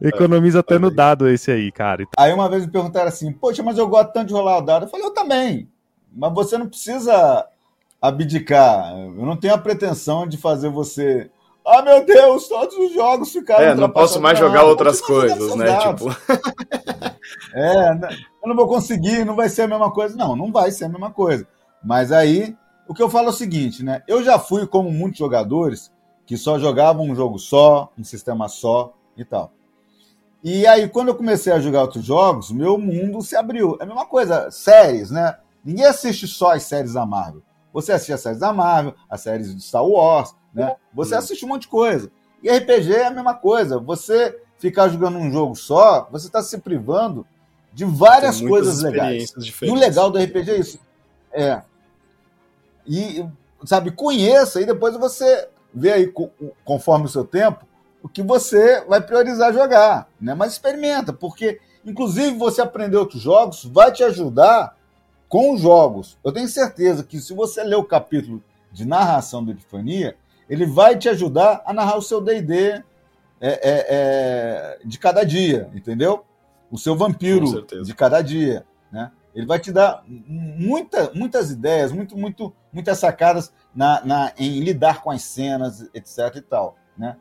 [0.00, 2.04] economiza até no dado esse aí, cara.
[2.18, 4.84] Aí uma vez me perguntaram assim, poxa, mas eu gosto tanto de rolar o dado.
[4.86, 5.68] Eu falei, eu também.
[6.14, 7.46] Mas você não precisa
[8.02, 8.92] abdicar.
[8.98, 11.30] Eu não tenho a pretensão de fazer você.
[11.64, 13.62] Ah, meu Deus, todos os jogos ficaram.
[13.62, 15.78] É, não posso mais jogar outras coisas, né?
[15.78, 16.10] Tipo...
[17.54, 18.08] é, né?
[18.42, 20.16] eu não vou conseguir, não vai ser a mesma coisa.
[20.16, 21.46] Não, não vai ser a mesma coisa.
[21.84, 22.56] Mas aí,
[22.88, 24.02] o que eu falo é o seguinte, né?
[24.08, 25.92] Eu já fui como muitos jogadores
[26.26, 29.52] que só jogavam um jogo só, um sistema só e tal.
[30.42, 33.76] E aí, quando eu comecei a jogar outros jogos, meu mundo se abriu.
[33.78, 35.36] É a mesma coisa, séries, né?
[35.64, 37.42] Ninguém assiste só as séries da Marvel.
[37.72, 40.76] Você assiste as séries da Marvel, as séries de Star Wars, né?
[40.92, 42.10] Você assiste um monte de coisa.
[42.42, 43.78] E RPG é a mesma coisa.
[43.78, 47.26] Você ficar jogando um jogo só, você está se privando
[47.72, 49.32] de várias coisas legais.
[49.62, 50.78] E o legal do RPG é isso.
[51.32, 51.62] É.
[52.86, 53.26] E,
[53.64, 56.12] sabe, conheça e depois você vê aí,
[56.64, 57.66] conforme o seu tempo,
[58.02, 60.34] o que você vai priorizar jogar, né?
[60.34, 64.76] Mas experimenta, porque inclusive você aprender outros jogos vai te ajudar
[65.32, 66.18] com os jogos.
[66.22, 70.14] Eu tenho certeza que se você ler o capítulo de narração do Epifania,
[70.46, 72.82] ele vai te ajudar a narrar o seu D&D é,
[73.40, 76.22] é, é, de cada dia, entendeu?
[76.70, 79.10] O seu vampiro de cada dia, né?
[79.34, 85.00] Ele vai te dar muita, muitas ideias, muito, muito, muitas sacadas na, na, em lidar
[85.00, 87.16] com as cenas, etc e tal, né?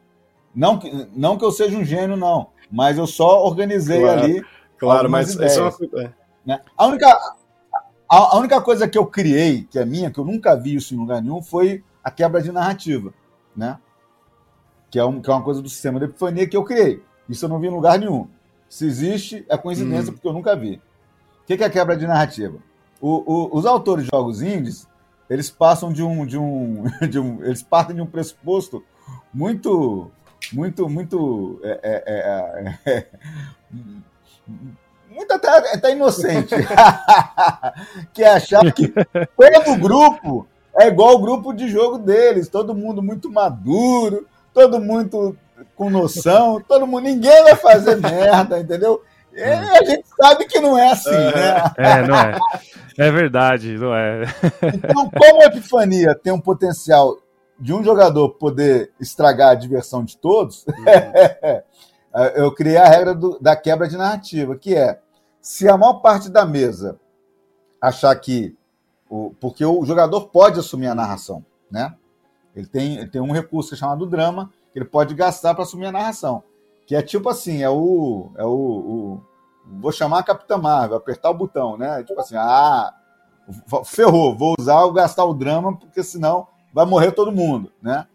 [0.53, 4.45] Não que, não que eu seja um gênio, não, mas eu só organizei claro, ali.
[4.77, 6.03] Claro, mas ideias, é uma...
[6.03, 6.11] É.
[6.45, 6.59] Né?
[6.75, 7.07] A, única,
[8.11, 10.93] a, a, única coisa que eu criei, que é minha, que eu nunca vi isso
[10.93, 13.13] em lugar nenhum, foi a quebra de narrativa,
[13.55, 13.79] né?
[14.89, 17.01] Que é, um, que é uma coisa do sistema de epifania que eu criei.
[17.29, 18.27] Isso eu não vi em lugar nenhum.
[18.67, 20.15] Se existe, é coincidência, hum.
[20.15, 20.81] porque eu nunca vi.
[21.43, 22.57] O que é a quebra de narrativa?
[22.99, 24.85] O, o, os autores de jogos indies,
[25.29, 28.83] eles passam de um, de um, de um, eles partem de um pressuposto
[29.33, 30.11] muito
[30.51, 31.59] muito, muito.
[31.63, 32.03] É, é,
[32.85, 33.07] é, é
[35.13, 36.55] muito até, até inocente.
[38.13, 40.47] que é achar que todo grupo
[40.79, 45.37] é igual o grupo de jogo deles, todo mundo muito maduro, todo mundo
[45.75, 49.01] com noção, todo mundo, ninguém vai fazer merda, entendeu?
[49.33, 51.63] E a gente sabe que não é assim, né?
[51.77, 52.37] É, não é.
[52.97, 54.23] É verdade, não é.
[54.73, 57.17] Então, como a Epifania tem um potencial
[57.57, 60.75] de um jogador poder estragar a diversão de todos, uhum.
[62.35, 64.99] eu criei a regra do, da quebra de narrativa, que é
[65.41, 66.99] se a maior parte da mesa
[67.81, 68.55] achar que.
[69.09, 71.93] O, porque o jogador pode assumir a narração, né?
[72.55, 75.91] Ele tem, ele tem um recurso chamado drama, que ele pode gastar para assumir a
[75.91, 76.43] narração.
[76.85, 78.31] Que é tipo assim, é o.
[78.37, 79.21] É o, o
[79.79, 82.03] vou chamar a Capitã Marvel, apertar o botão, né?
[82.03, 82.93] Tipo assim, ah,
[83.85, 88.07] ferrou, vou usar, vou gastar o drama, porque senão vai morrer todo mundo, né?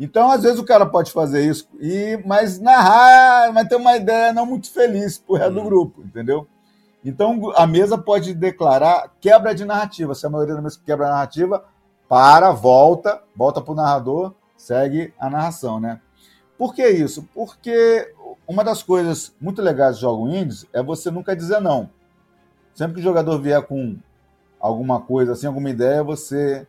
[0.00, 4.32] Então, às vezes, o cara pode fazer isso, e, mas narrar, mas ter uma ideia
[4.32, 5.66] não muito feliz pro resto do hum.
[5.66, 6.46] grupo, entendeu?
[7.04, 10.14] Então, a mesa pode declarar quebra de narrativa.
[10.14, 11.64] Se a maioria da mesa quebra a narrativa,
[12.08, 16.00] para, volta, volta pro narrador, segue a narração, né?
[16.56, 17.28] Por que isso?
[17.34, 18.14] Porque
[18.46, 21.90] uma das coisas muito legais do jogo indies é você nunca dizer não.
[22.74, 23.98] Sempre que o jogador vier com
[24.58, 26.66] alguma coisa, assim, alguma ideia, você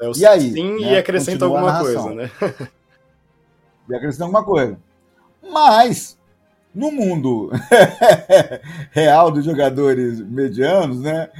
[0.00, 0.92] é o e aí, sim né?
[0.92, 2.30] e acrescenta alguma coisa, né?
[3.88, 4.78] e acrescenta alguma coisa.
[5.50, 6.18] Mas,
[6.74, 7.50] no mundo
[8.92, 11.30] real dos jogadores medianos, né?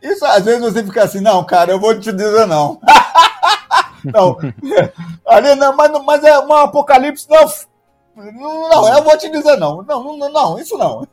[0.00, 2.80] Isso às vezes você fica assim, não, cara, eu vou te dizer não.
[4.04, 4.38] não,
[5.26, 7.46] ali não, mas, mas é um apocalipse, não.
[8.16, 9.82] Não, eu vou te dizer não.
[9.82, 11.06] Não, não, não isso não.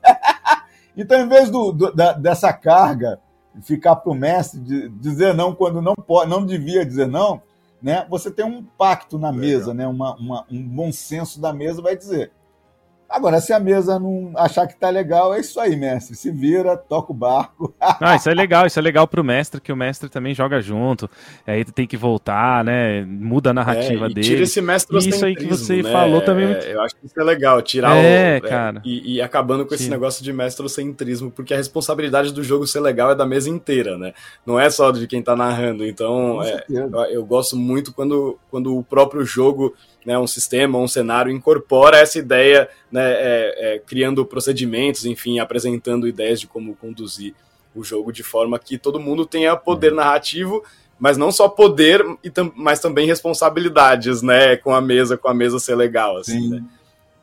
[0.95, 3.19] então, em vez do, do da, dessa carga
[3.61, 7.41] ficar para o mestre de dizer não quando não pode, não devia dizer não,
[7.81, 8.05] né?
[8.09, 9.87] Você tem um pacto na mesa, né?
[9.87, 12.31] Uma, uma, um bom senso da mesa vai dizer
[13.09, 16.15] Agora, se a mesa não achar que tá legal, é isso aí, mestre.
[16.15, 17.73] Se vira, toca o barco.
[17.79, 21.09] ah, isso é legal, isso é legal pro mestre, que o mestre também joga junto.
[21.45, 23.05] Aí tem que voltar, né?
[23.05, 24.27] Muda a narrativa é, dele.
[24.27, 25.91] Tira esse mestre Isso aí que você né?
[25.91, 26.45] falou também.
[26.45, 28.03] É, eu acho que isso é legal, tirar é, o.
[28.03, 28.81] É, cara.
[28.83, 33.11] E, e, acabando com esse negócio de mestrocentrismo, porque a responsabilidade do jogo ser legal
[33.11, 34.13] é da mesa inteira, né?
[34.45, 35.85] Não é só de quem tá narrando.
[35.85, 39.73] Então, é, eu, eu gosto muito quando, quando o próprio jogo
[40.05, 46.07] né, um sistema, um cenário incorpora essa ideia, né, é, é, criando procedimentos, enfim, apresentando
[46.07, 47.33] ideias de como conduzir
[47.75, 49.97] o jogo de forma que todo mundo tenha poder uhum.
[49.97, 50.63] narrativo,
[50.97, 52.05] mas não só poder,
[52.55, 56.63] mas também responsabilidades, né, com a mesa, com a mesa ser legal, assim, né?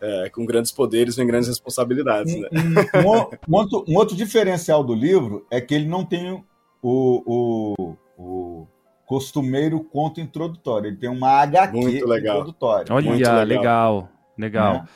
[0.05, 2.35] É, com grandes poderes vem grandes responsabilidades.
[2.35, 2.49] Né?
[2.53, 3.07] Um,
[3.49, 6.45] um, outro, um, outro, diferencial do livro é que ele não tem o,
[6.83, 8.67] o, o
[9.13, 10.89] costumeiro conto introdutório.
[10.89, 12.37] Ele tem uma HQ Muito legal.
[12.39, 12.87] introdutória.
[12.91, 13.45] Olha, legal.
[13.45, 14.09] legal.
[14.39, 14.73] legal.
[14.73, 14.89] Né?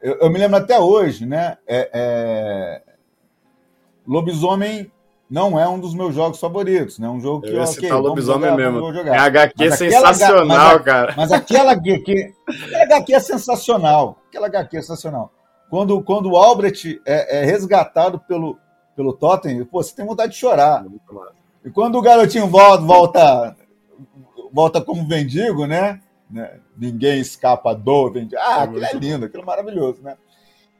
[0.00, 1.58] Eu, eu, me lembro até hoje, né?
[1.66, 2.82] É, é...
[4.06, 4.92] Lobisomem
[5.28, 7.08] não é um dos meus jogos favoritos, né?
[7.08, 8.92] Um jogo que eu ia okay, Lobisomem jogar, mesmo.
[8.94, 9.16] Jogar.
[9.16, 11.14] É HQ mas sensacional, mas, cara.
[11.16, 14.22] Mas aquela HQ, aquela HQ é sensacional.
[14.28, 15.32] Aquela HQ é sensacional.
[15.68, 18.56] Quando, quando o Albrecht é, é resgatado pelo,
[18.94, 20.84] pelo Totem, pô, você tem vontade de chorar.
[20.84, 21.38] Muito massa.
[21.68, 23.56] E quando o garotinho volta, volta,
[24.50, 26.00] volta como mendigo, né?
[26.30, 26.60] né?
[26.74, 28.40] Ninguém escapa do mendigo.
[28.40, 30.16] Ah, é aquilo é lindo, aquilo é maravilhoso, né?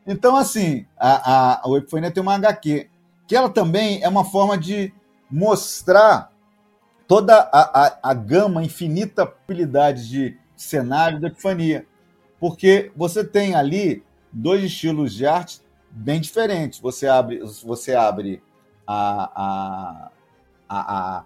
[0.07, 2.89] Então, assim, a, a, o Epifania tem uma HQ,
[3.27, 4.91] que ela também é uma forma de
[5.31, 6.33] mostrar
[7.07, 11.87] toda a, a, a gama, infinita habilidade de cenário da Epifania.
[12.41, 15.61] Porque você tem ali dois estilos de arte
[15.91, 16.81] bem diferentes.
[16.81, 18.43] Você abre, você abre
[18.87, 20.11] a, a,
[20.69, 21.25] a, a,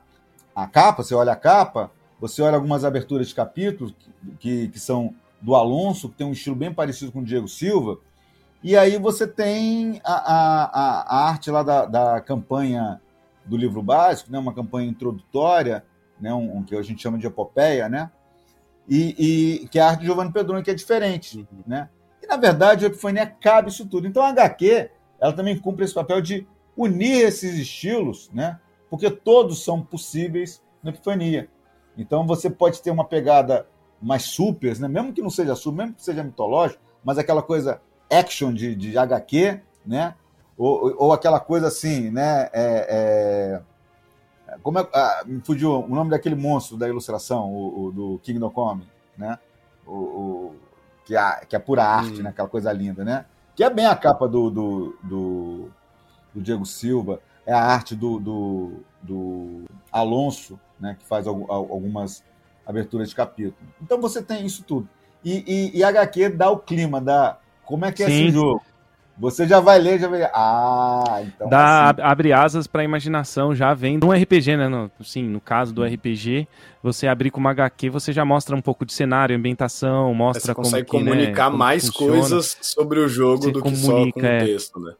[0.62, 1.90] a capa, você olha a capa,
[2.20, 3.94] você olha algumas aberturas de capítulos
[4.38, 7.98] que, que, são do Alonso, que tem um estilo bem parecido com o Diego Silva.
[8.62, 13.00] E aí você tem a, a, a arte lá da, da campanha
[13.44, 14.38] do livro básico, né?
[14.38, 15.84] uma campanha introdutória,
[16.20, 16.32] né?
[16.32, 18.10] um, um que a gente chama de epopeia, né?
[18.88, 21.38] E, e, que é a arte de Giovanni Pedroni, que é diferente.
[21.38, 21.62] Uhum.
[21.66, 21.88] Né?
[22.22, 24.06] E, na verdade, a Epifania cabe isso tudo.
[24.06, 24.90] Então, a HQ
[25.20, 28.58] ela também cumpre esse papel de unir esses estilos, né?
[28.92, 31.48] Porque todos são possíveis na Epifania.
[31.96, 33.66] Então, você pode ter uma pegada
[34.02, 34.86] mais super, né?
[34.86, 37.80] mesmo que não seja super, mesmo que seja mitológico, mas aquela coisa
[38.10, 40.14] action de, de HQ, né?
[40.58, 42.50] Ou, ou aquela coisa assim, né?
[42.52, 43.62] É,
[44.46, 44.58] é...
[44.62, 48.50] Como é, ah, me fugiu o nome daquele monstro da ilustração, o, o do Kingdom
[48.50, 48.86] Come,
[49.16, 49.38] né?
[49.86, 50.56] O, o,
[51.06, 52.24] que, é, que é pura arte, hum.
[52.24, 52.28] né?
[52.28, 53.24] Aquela coisa linda, né?
[53.56, 55.70] Que é bem a capa do, do, do,
[56.34, 58.72] do Diego Silva, é a arte do, do,
[59.02, 60.96] do Alonso, né?
[60.98, 62.24] Que faz algumas
[62.66, 63.68] aberturas de capítulo.
[63.80, 64.88] Então você tem isso tudo.
[65.24, 68.26] E, e, e HQ dá o clima, dá como é que é Sim.
[68.26, 68.62] esse jogo?
[69.18, 70.22] Você já vai ler, já vai.
[70.32, 71.48] Ah, então.
[71.48, 72.00] Dá, assim.
[72.00, 74.68] abre asas para a imaginação, já vem um RPG, né?
[74.68, 76.48] No, sim, no caso do RPG,
[76.82, 80.54] você abrir com uma HQ, você já mostra um pouco de cenário, ambientação, mostra você
[80.54, 80.66] como.
[80.66, 82.12] Você consegue que, né, comunicar né, mais funciona.
[82.12, 84.44] coisas sobre o jogo você do que só com o é.
[84.44, 84.94] texto, né?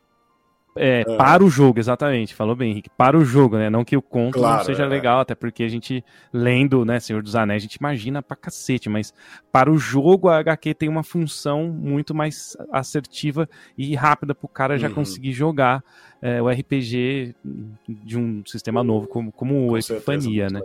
[0.75, 2.35] É, é, para o jogo, exatamente.
[2.35, 2.91] Falou bem, Henrique.
[2.91, 3.68] Para o jogo, né?
[3.68, 4.87] Não que o conto claro, não seja é.
[4.87, 8.89] legal, até porque a gente, lendo, né, Senhor dos Anéis, a gente imagina pra cacete,
[8.89, 9.12] mas
[9.51, 14.79] para o jogo a HQ tem uma função muito mais assertiva e rápida pro cara
[14.79, 14.95] já uhum.
[14.95, 15.85] conseguir jogar
[16.23, 17.35] é, o RPG
[17.89, 20.61] de um sistema novo como, como o Epifania, né?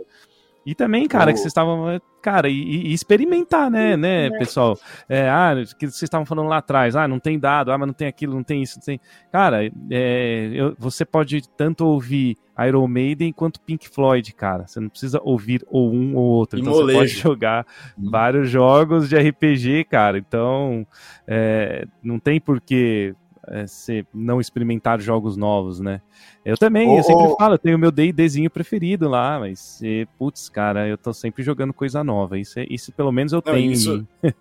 [0.68, 1.98] E também, cara, que vocês estavam.
[2.20, 4.78] Cara, e, e, experimentar, né, né, pessoal?
[5.08, 7.94] É, ah, que vocês estavam falando lá atrás, ah, não tem dado, ah, mas não
[7.94, 9.00] tem aquilo, não tem isso, não tem.
[9.32, 14.66] Cara, é, eu, você pode tanto ouvir Iron Maiden quanto Pink Floyd, cara.
[14.66, 16.60] Você não precisa ouvir ou um ou outro.
[16.60, 17.66] Então você pode jogar
[17.98, 18.10] hum.
[18.10, 20.18] vários jogos de RPG, cara.
[20.18, 20.86] Então,
[21.26, 23.14] é, não tem porquê
[23.50, 26.00] é, se não experimentar jogos novos, né?
[26.44, 29.80] Eu também, eu sempre falo, eu tenho o meu D&Dzinho preferido lá, mas,
[30.18, 33.52] putz, cara, eu tô sempre jogando coisa nova, isso, é, isso pelo menos eu não,
[33.52, 34.06] tenho isso...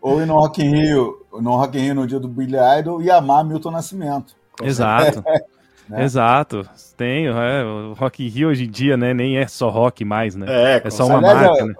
[0.00, 3.02] Ou ir no Rock in Rio, no Rock in Rio no dia do Billy Idol
[3.02, 4.36] e amar Milton Nascimento.
[4.62, 5.24] Exato.
[5.88, 6.04] né?
[6.04, 7.32] Exato, tenho.
[7.36, 10.46] É, o Rock in Rio hoje em dia, né, nem é só rock mais, né?
[10.48, 11.74] É, é só uma marca, é, né?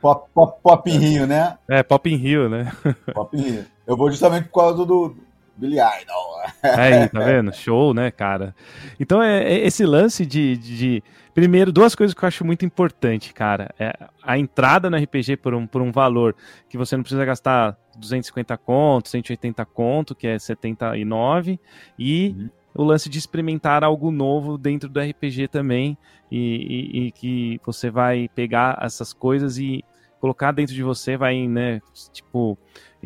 [0.00, 1.56] Pop, pop, pop in Rio, né?
[1.66, 2.70] É, Pop in Rio, né?
[3.14, 3.64] Pop in Rio.
[3.86, 5.16] Eu vou justamente por causa do,
[5.56, 6.42] Billy Idol.
[6.62, 7.52] Aí, tá vendo?
[7.52, 8.54] Show, né, cara?
[8.98, 11.02] Então, é, é esse lance de, de, de,
[11.34, 13.74] Primeiro, duas coisas que eu acho muito importante, cara.
[13.78, 13.92] É
[14.22, 16.34] a entrada no RPG por um, por um valor
[16.68, 21.58] que você não precisa gastar 250 conto, 180 conto, que é 79,
[21.98, 22.50] e uhum.
[22.74, 25.98] o lance de experimentar algo novo dentro do RPG também,
[26.30, 29.84] e, e, e que você vai pegar essas coisas e
[30.20, 31.82] colocar dentro de você, vai, né,
[32.12, 32.56] tipo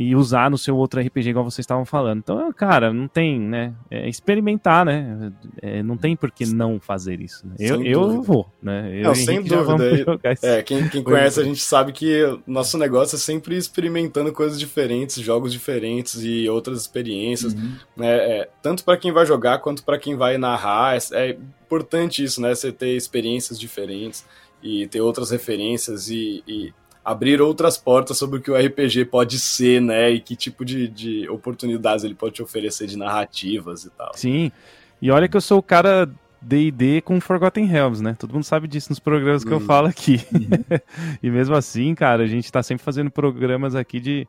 [0.01, 2.19] e usar no seu outro RPG, igual vocês estavam falando.
[2.19, 3.75] Então, cara, não tem, né?
[3.91, 5.33] É experimentar, né?
[5.61, 7.45] É, não tem por que não fazer isso.
[7.45, 7.57] Né?
[7.59, 8.93] Eu, eu vou, né?
[8.95, 9.89] Eu não, sem dúvida.
[10.43, 15.17] É, quem, quem conhece a gente sabe que nosso negócio é sempre experimentando coisas diferentes,
[15.17, 17.73] jogos diferentes e outras experiências, uhum.
[17.97, 18.17] né?
[18.17, 20.97] É, tanto para quem vai jogar quanto para quem vai narrar.
[20.97, 21.31] É, é
[21.67, 22.55] importante isso, né?
[22.55, 24.25] Você ter experiências diferentes
[24.63, 26.73] e ter outras referências e, e
[27.09, 30.11] abrir outras portas sobre o que o RPG pode ser, né?
[30.11, 34.13] E que tipo de, de oportunidades ele pode te oferecer de narrativas e tal.
[34.15, 34.53] Sim.
[35.01, 36.07] E olha que eu sou o cara
[36.43, 38.15] D&D com Forgotten Realms, né?
[38.19, 39.55] Todo mundo sabe disso nos programas que hum.
[39.55, 40.21] eu falo aqui.
[40.35, 40.81] Uhum.
[41.23, 44.29] e mesmo assim, cara, a gente tá sempre fazendo programas aqui de,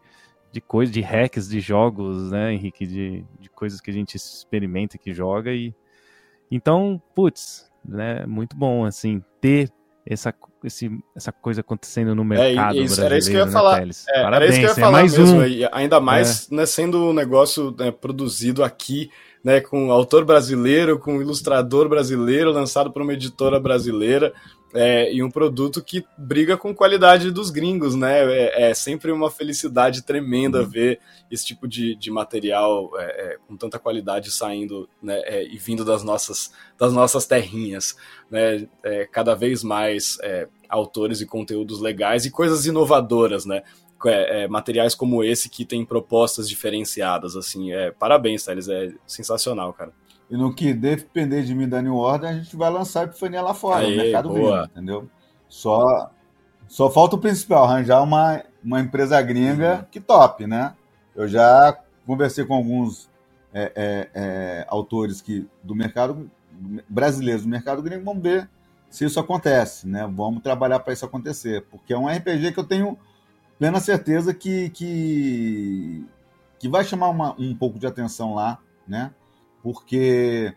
[0.49, 2.87] de coisas, de hacks de jogos, né, Henrique?
[2.87, 5.75] De, de coisas que a gente experimenta, que joga e...
[6.49, 9.69] Então, putz, né, muito bom, assim, ter
[10.09, 10.33] essa,
[10.63, 13.51] esse, essa coisa acontecendo no é, mercado é, isso, Era isso que eu ia né,
[13.51, 13.83] falar.
[13.83, 15.39] É, era isso que eu ia falar mais mesmo.
[15.39, 15.69] Um.
[15.71, 16.55] Ainda mais é.
[16.55, 19.11] né, sendo um negócio né, produzido aqui,
[19.43, 24.33] né, com autor brasileiro, com ilustrador brasileiro, lançado por uma editora brasileira.
[24.73, 28.19] É, e um produto que briga com qualidade dos gringos, né?
[28.31, 30.69] É, é sempre uma felicidade tremenda uhum.
[30.69, 30.99] ver
[31.31, 35.83] esse tipo de, de material é, é com tanta qualidade saindo né, é, e vindo
[35.83, 37.95] das nossas, das nossas terrinhas,
[38.29, 38.67] né?
[38.83, 40.17] É, cada vez mais
[40.67, 43.63] autores e conteúdos legais e coisas inovadoras, né?
[44.49, 49.91] materiais como esse que tem propostas diferenciadas, assim, é, parabéns, Thales, é sensacional, cara.
[50.29, 53.41] E no que depender de mim da New Order, a gente vai lançar a Epifania
[53.41, 55.09] lá fora, Aê, no mercado gringo, entendeu?
[55.47, 56.11] Só,
[56.67, 59.85] só falta o principal, arranjar uma, uma empresa gringa uhum.
[59.89, 60.75] que top, né?
[61.15, 63.09] Eu já conversei com alguns
[63.51, 66.29] é, é, é, autores que, do mercado
[66.87, 68.47] brasileiros do mercado gringo, vamos ver
[68.89, 70.07] se isso acontece, né?
[70.11, 72.97] Vamos trabalhar para isso acontecer, porque é um RPG que eu tenho
[73.57, 76.05] plena certeza que, que,
[76.57, 78.57] que vai chamar uma, um pouco de atenção lá,
[78.87, 79.11] né?
[79.61, 80.55] Porque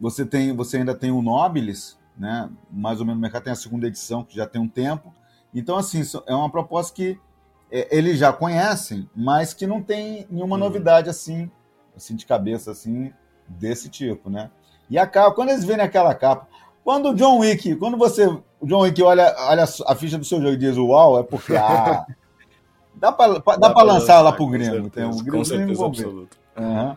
[0.00, 2.50] você tem, você ainda tem o Nobilis, né?
[2.70, 5.12] Mais ou menos no mercado tem a segunda edição que já tem um tempo.
[5.54, 7.18] Então assim é uma proposta que
[7.70, 10.62] é, eles já conhecem, mas que não tem nenhuma uhum.
[10.62, 11.50] novidade assim,
[11.96, 13.12] assim de cabeça assim
[13.46, 14.50] desse tipo, né?
[14.88, 16.48] E a capa, quando eles veem aquela capa,
[16.82, 20.40] quando o John Wick, quando você, o John Wick olha, olha a ficha do seu
[20.40, 22.04] jogo e diz uau, é porque ah,
[22.94, 26.36] dá para dá, dá para lançar lá pro Grêmio, tem um com certeza absoluta.
[26.56, 26.96] Uhum.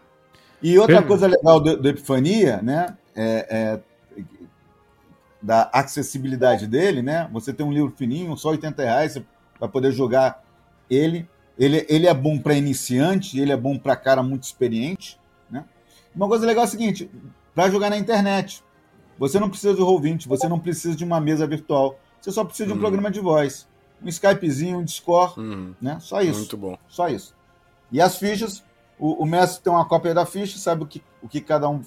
[0.64, 3.80] E outra coisa legal do, do Epifania, né, é, é,
[5.42, 7.30] da acessibilidade dele, né?
[7.34, 9.26] Você tem um livro fininho, só 80 reais, você
[9.60, 10.42] vai poder jogar
[10.90, 11.28] ele.
[11.60, 15.20] Ele, ele é bom para iniciante, ele é bom para cara muito experiente.
[15.52, 15.66] Né?
[16.16, 17.12] Uma coisa legal é o seguinte:
[17.54, 18.64] para jogar na internet,
[19.20, 22.68] você não precisa de Roll20, você não precisa de uma mesa virtual, você só precisa
[22.68, 22.82] de um uhum.
[22.82, 23.68] programa de voz,
[24.02, 25.76] um Skypezinho, um Discord, uhum.
[25.82, 25.98] né?
[26.00, 26.40] Só isso.
[26.40, 26.78] Muito bom.
[26.88, 27.36] Só isso.
[27.92, 28.64] E as fichas,
[29.00, 31.82] o, o mestre tem uma cópia da ficha, sabe o que, o que cada um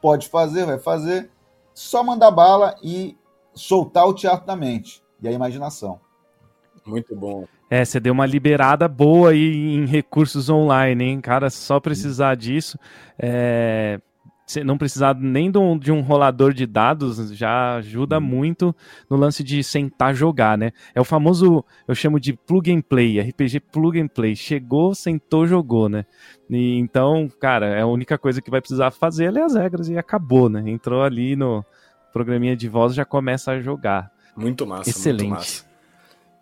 [0.00, 1.30] pode fazer, vai fazer.
[1.74, 3.16] Só mandar bala e
[3.54, 6.00] soltar o teatro da mente e a imaginação.
[6.86, 7.44] Muito bom.
[7.70, 11.20] É, você deu uma liberada boa aí em recursos online, hein?
[11.20, 12.78] Cara, só precisar disso.
[13.18, 14.00] É,
[14.64, 18.22] não precisar nem de um, rolador de dados já ajuda hum.
[18.22, 18.74] muito
[19.08, 20.72] no lance de sentar jogar, né?
[20.94, 24.34] É o famoso, eu chamo de plug and play, RPG plug and play.
[24.34, 26.04] Chegou, sentou, jogou, né?
[26.48, 29.88] E, então, cara, é a única coisa que vai precisar fazer é ler as regras
[29.88, 30.62] e acabou, né?
[30.66, 31.64] Entrou ali no
[32.12, 34.10] programinha de voz já começa a jogar.
[34.36, 35.28] Muito massa, Excelente.
[35.28, 35.67] Muito massa.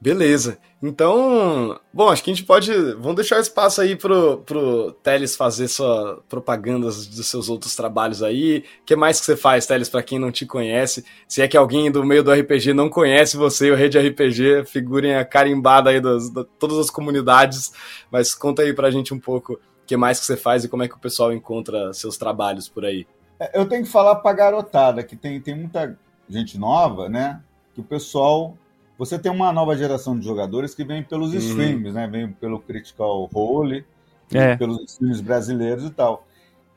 [0.00, 0.58] Beleza.
[0.82, 2.70] Então, bom, acho que a gente pode.
[2.94, 8.62] Vamos deixar espaço aí pro, pro Teles fazer sua propaganda dos seus outros trabalhos aí.
[8.82, 11.04] O que mais que você faz, Teles, para quem não te conhece?
[11.26, 15.16] Se é que alguém do meio do RPG não conhece você, o Rede RPG, figurem
[15.16, 17.72] a carimbada aí das, das, todas as comunidades.
[18.10, 20.82] Mas conta aí pra gente um pouco o que mais que você faz e como
[20.82, 23.06] é que o pessoal encontra seus trabalhos por aí.
[23.40, 27.40] É, eu tenho que falar pra garotada, que tem, tem muita gente nova, né?
[27.74, 28.56] Que o pessoal
[28.98, 31.38] você tem uma nova geração de jogadores que vem pelos uhum.
[31.38, 32.06] streams, né?
[32.06, 33.84] Vem pelo Critical Role,
[34.32, 34.56] é.
[34.56, 36.26] pelos streams brasileiros e tal.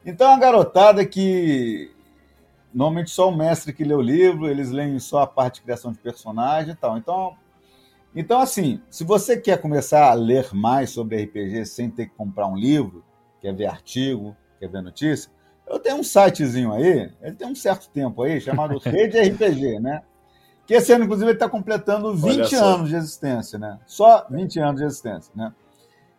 [0.06, 1.92] Então, a garotada que
[2.74, 5.92] normalmente só o mestre que lê o livro, eles leem só a parte de criação
[5.92, 6.98] de personagem e tal.
[6.98, 7.36] Então,
[8.16, 12.48] então, assim, se você quer começar a ler mais sobre RPG sem ter que comprar
[12.48, 13.04] um livro,
[13.40, 15.32] quer ver artigo, quer ver notícia,
[15.68, 20.02] eu tenho um sitezinho aí, ele tem um certo tempo aí, chamado Rede RPG, né?
[20.70, 23.80] Que esse ano, inclusive, ele está completando 20 anos de existência, né?
[23.88, 25.52] Só 20 anos de existência, né?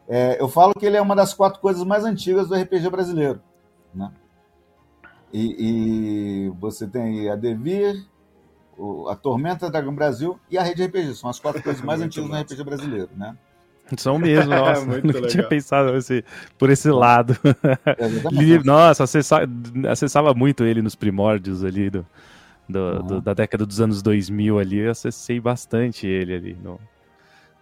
[0.08, 3.40] É, eu falo que ele é uma das quatro coisas mais antigas do RPG brasileiro,
[3.94, 4.10] né?
[5.32, 5.54] E,
[6.48, 8.04] e você tem a Devir,
[9.08, 11.14] a Tormenta Dragão Brasil e a Rede RPG.
[11.14, 13.36] São as quatro coisas mais antigas do RPG brasileiro, né?
[13.96, 14.84] São mesmo, nossa.
[14.84, 16.24] Nunca tinha pensado esse,
[16.58, 17.38] por esse lado.
[17.86, 19.46] É, nossa, acessava,
[19.88, 22.04] acessava muito ele nos primórdios ali do,
[22.70, 23.06] do, uhum.
[23.06, 26.78] do, da década dos anos 2000 ali, eu acessei bastante ele ali no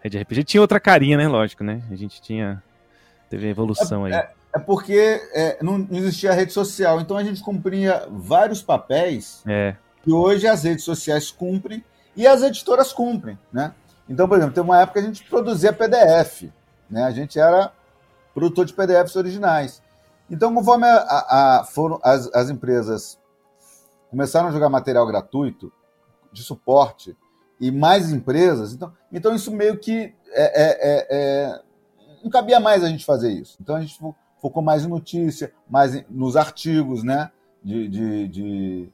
[0.00, 0.44] Red RPG.
[0.44, 1.26] Tinha outra carinha, né?
[1.28, 1.82] Lógico, né?
[1.90, 2.62] A gente tinha.
[3.28, 4.16] Teve evolução é, aí.
[4.16, 9.76] É, é porque é, não existia rede social, então a gente cumpria vários papéis é.
[10.02, 11.84] que hoje as redes sociais cumprem
[12.16, 13.74] e as editoras cumprem, né?
[14.08, 16.44] Então, por exemplo, tem uma época que a gente produzia PDF,
[16.88, 17.04] né?
[17.04, 17.70] A gente era
[18.32, 19.82] produtor de PDFs originais.
[20.30, 23.18] Então, conforme a, a, a foram as, as empresas
[24.10, 25.72] começaram a jogar material gratuito
[26.32, 27.16] de suporte
[27.60, 28.72] e mais empresas.
[28.72, 31.62] Então, então isso meio que é, é, é, é
[32.22, 33.56] não cabia mais a gente fazer isso.
[33.60, 33.98] Então a gente
[34.40, 37.30] focou mais em notícia, mais nos artigos, né?
[37.62, 38.92] De, de, de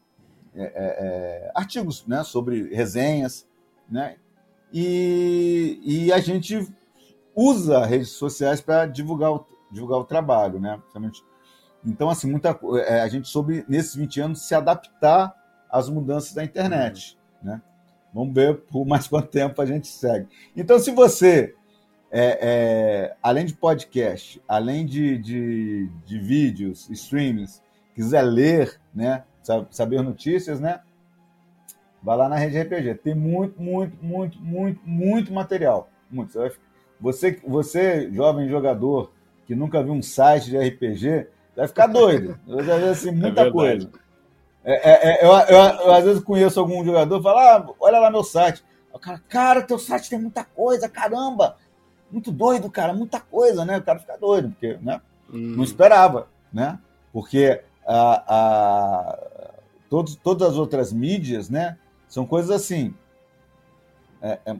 [0.55, 2.23] é, é, artigos, né?
[2.23, 3.47] Sobre resenhas,
[3.89, 4.17] né?
[4.73, 6.67] E, e a gente
[7.35, 10.77] usa redes sociais para divulgar o, divulgar o trabalho, né?
[10.79, 11.23] Principalmente
[11.85, 15.35] então, assim, muita, é, a gente soube, nesses 20 anos, se adaptar
[15.71, 17.19] às mudanças da internet.
[17.43, 17.51] Uhum.
[17.51, 17.63] Né?
[18.13, 20.29] Vamos ver por mais quanto tempo a gente segue.
[20.57, 21.55] Então, se você,
[22.11, 27.63] é, é, além de podcast, além de, de, de vídeos, streamings,
[27.95, 29.25] quiser ler, né,
[29.71, 30.81] saber notícias, né,
[32.03, 32.95] vai lá na Rede RPG.
[32.97, 35.91] Tem muito, muito, muito, muito, muito material.
[36.11, 36.39] Muito.
[37.01, 39.13] Você, você, jovem jogador,
[39.47, 41.27] que nunca viu um site de RPG,
[41.57, 42.39] vai ficar doido.
[42.47, 43.91] Eu já vi assim, é muita é coisa.
[44.65, 48.11] É, é, eu, eu, eu, às vezes conheço algum jogador e falo, ah, olha lá
[48.11, 48.65] meu site.
[48.93, 51.57] O cara, cara, teu site tem muita coisa, caramba.
[52.11, 53.79] Muito doido, cara, muita coisa, né?
[53.79, 55.01] O cara fica doido, porque né?
[55.31, 55.55] Hum.
[55.57, 56.79] não esperava, né?
[57.13, 59.19] Porque a, a,
[59.91, 61.77] todos, todas as outras mídias, né?
[62.09, 62.95] São coisas assim.
[64.23, 64.57] É, é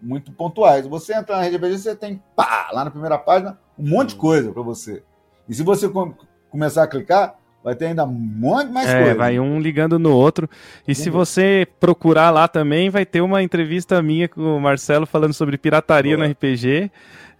[0.00, 0.86] muito pontuais.
[0.86, 4.16] Você entra na rede RPG, você tem pá, lá na primeira página um monte de
[4.16, 5.02] coisa para você.
[5.48, 6.14] E se você com,
[6.50, 9.14] começar a clicar, vai ter ainda um monte mais é, coisa.
[9.14, 10.48] Vai um ligando no outro.
[10.86, 11.02] E Entendeu?
[11.02, 15.56] se você procurar lá também, vai ter uma entrevista minha com o Marcelo falando sobre
[15.56, 16.26] pirataria Boa.
[16.26, 16.90] no RPG.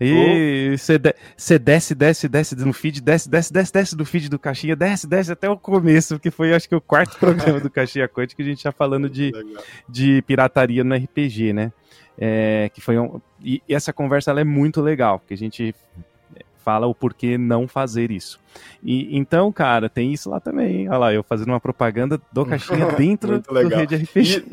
[0.01, 1.15] E você de,
[1.61, 5.31] desce, desce, desce no feed, desce, desce, desce, desce do feed do Caixinha, desce, desce
[5.31, 8.53] até o começo, que foi acho que o quarto programa do Caixinha Quântica que a
[8.53, 9.33] gente tá falando de,
[9.89, 11.73] de pirataria no RPG, né?
[12.19, 15.75] É, que foi um, e, e essa conversa é muito legal, porque a gente
[16.65, 18.41] fala o porquê não fazer isso.
[18.83, 20.89] E então, cara, tem isso lá também.
[20.89, 24.45] Olha lá, eu fazendo uma propaganda do caixinha dentro do Rede RPG.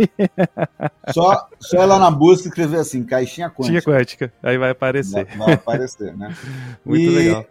[1.13, 3.73] só, só lá na busca escrever assim, caixinha quântica.
[3.73, 5.25] Caixinha quântica, aí vai aparecer.
[5.25, 6.35] Vai, vai aparecer, né?
[6.83, 7.45] Muito e, legal.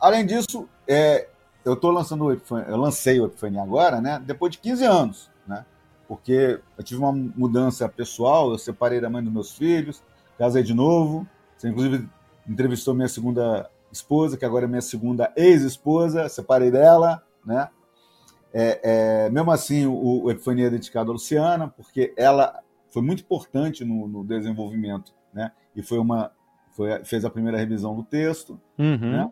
[0.00, 1.28] Além disso, é,
[1.64, 4.22] eu tô lançando o Epifania, eu lancei o Epifania agora, né?
[4.24, 5.64] Depois de 15 anos, né?
[6.08, 10.02] Porque eu tive uma mudança pessoal, eu separei da mãe dos meus filhos,
[10.38, 11.26] casei de novo.
[11.56, 12.08] Você, inclusive,
[12.48, 17.68] entrevistou minha segunda esposa, que agora é minha segunda ex-esposa, separei dela, né?
[18.52, 18.80] É,
[19.26, 23.84] é, mesmo assim, o, o Epifania é dedicado a Luciana, porque ela foi muito importante
[23.84, 25.52] no, no desenvolvimento, né?
[25.74, 26.32] E foi uma,
[26.72, 29.12] foi, fez a primeira revisão do texto, uhum.
[29.12, 29.30] né?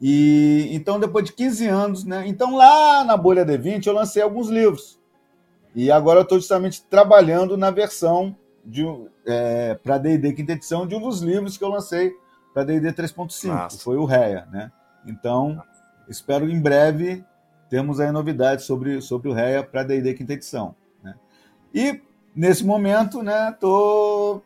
[0.00, 2.24] E então, depois de 15 anos, né?
[2.26, 5.00] Então, lá na Bolha D20, eu lancei alguns livros.
[5.74, 8.36] E agora eu estou justamente trabalhando na versão
[9.26, 12.12] é, para D&D quinta edição de um dos livros que eu lancei
[12.52, 14.70] para D&D 3.5, que foi o REA, né?
[15.06, 15.62] Então,
[16.08, 17.24] espero em breve
[17.68, 21.14] termos aí novidades sobre, sobre o REA para D&D quinta edição, né?
[21.74, 22.00] E
[22.34, 24.42] nesse momento, né, tô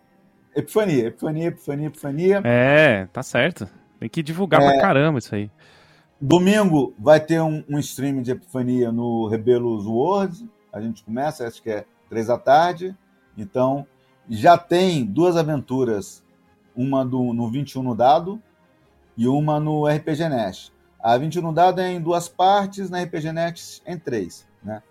[0.55, 2.41] epifania, epifania, epifania, epifania.
[2.45, 3.69] É, tá certo.
[3.99, 5.51] Tem que divulgar é, pra caramba isso aí.
[6.21, 10.49] Domingo vai ter um, um stream de epifania no Rebelos World.
[10.73, 12.97] A gente começa, acho que é três da tarde.
[13.37, 13.87] Então,
[14.29, 16.25] já tem duas aventuras
[16.77, 18.41] uma do, no 21 no dado
[19.17, 20.73] e uma no RPG Next.
[21.01, 24.47] A 21 no dado é em duas partes, na RPG Next em três.
[24.63, 24.83] Né?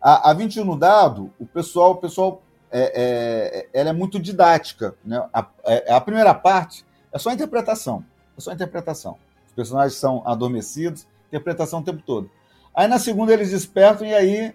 [0.00, 4.94] A, a 21 no dado, o pessoal, o pessoal é, é, ela é muito didática.
[5.04, 5.22] Né?
[5.32, 8.04] A, é, a primeira parte é só interpretação.
[8.36, 9.16] É só interpretação.
[9.46, 12.30] Os personagens são adormecidos, interpretação o tempo todo.
[12.74, 14.54] Aí na segunda eles despertam e aí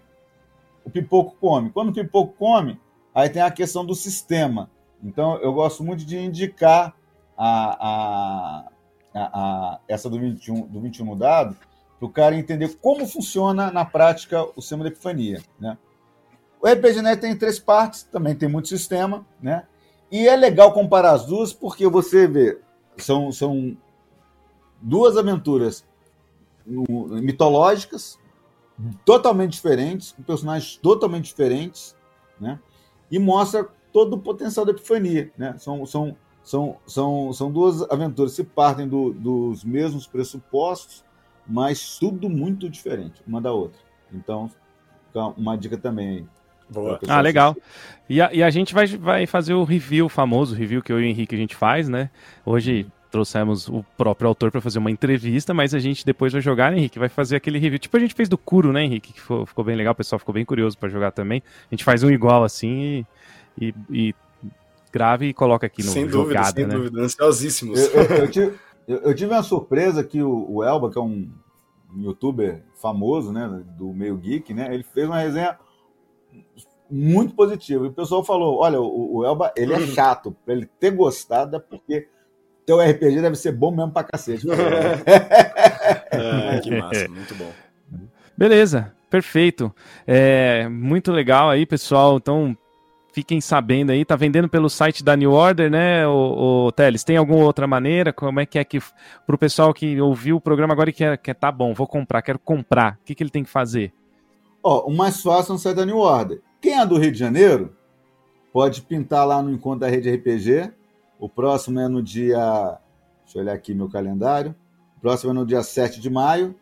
[0.83, 1.69] o pipoco come.
[1.69, 2.79] Quando o pipoco come,
[3.13, 4.69] aí tem a questão do sistema.
[5.05, 6.95] Então, eu gosto muito de indicar
[7.37, 8.71] a, a,
[9.13, 11.55] a, essa do 21, do 21 no dado
[11.99, 15.43] para o cara entender como funciona na prática o sistema de epifania.
[15.59, 15.77] Né?
[16.59, 19.67] O RPGNet tem três partes, também tem muito sistema, né?
[20.11, 22.59] E é legal comparar as duas porque você vê,
[22.97, 23.77] são, são
[24.81, 25.85] duas aventuras
[26.65, 28.17] mitológicas,
[29.03, 31.95] totalmente diferentes, com personagens totalmente diferentes,
[32.39, 32.59] né?
[33.11, 35.31] E mostra todo o potencial da epifania.
[35.37, 35.55] Né?
[35.57, 41.01] São, são, são, são, são duas aventuras que partem do, dos mesmos pressupostos,
[41.47, 43.79] mas tudo muito diferente uma da outra.
[44.13, 44.51] Então,
[45.37, 46.27] uma dica também.
[46.69, 46.99] Boa.
[47.07, 47.55] Ah, legal.
[48.09, 50.99] E a, e a, gente vai, vai fazer o review, o famoso review que eu
[50.99, 52.09] e o Henrique a gente faz, né?
[52.45, 56.69] Hoje trouxemos o próprio autor para fazer uma entrevista, mas a gente depois vai jogar,
[56.69, 56.99] né, Henrique?
[56.99, 57.79] Vai fazer aquele review.
[57.79, 59.13] Tipo a gente fez do Kuro, né, Henrique?
[59.13, 61.41] Que ficou, ficou bem legal, o pessoal ficou bem curioso para jogar também.
[61.71, 63.05] A gente faz um igual assim e
[63.59, 64.15] e, e
[64.91, 66.75] grave e coloca aqui no sem dúvida, jogada, sem né?
[66.75, 67.79] dúvida, ansiosíssimos.
[67.79, 68.53] Eu, eu, eu, tive,
[68.87, 71.29] eu, tive, uma surpresa que o, o, Elba, que é um
[71.97, 75.57] youtuber famoso, né, do meio geek, né, ele fez uma resenha
[76.89, 77.85] muito positiva.
[77.85, 81.57] E o pessoal falou, olha, o, o Elba, ele é chato, pra ele ter gostado
[81.57, 82.07] é porque
[82.65, 84.47] teu RPG deve ser bom mesmo pra cacete.
[86.11, 87.51] é, que massa, muito bom.
[88.37, 89.73] Beleza, perfeito.
[90.05, 92.17] É, muito legal aí, pessoal.
[92.17, 92.57] Então,
[93.15, 97.01] fiquem sabendo aí, tá vendendo pelo site da New Order, né, o, o Teles?
[97.01, 98.11] Tem alguma outra maneira?
[98.11, 98.77] Como é que é que
[99.25, 102.37] pro pessoal que ouviu o programa agora e quer, quer tá bom, vou comprar, quero
[102.37, 103.93] comprar, o que, que ele tem que fazer?
[104.61, 106.41] Ó, oh, o mais fácil é no site da New Order.
[106.59, 107.73] Quem é do Rio de Janeiro
[108.51, 110.73] pode pintar lá no encontro da Rede RPG.
[111.17, 112.77] O próximo é no dia.
[113.23, 114.53] Deixa eu olhar aqui meu calendário.
[114.97, 116.53] O próximo é no dia 7 de maio,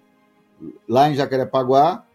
[0.87, 2.05] lá em Jacarepaguá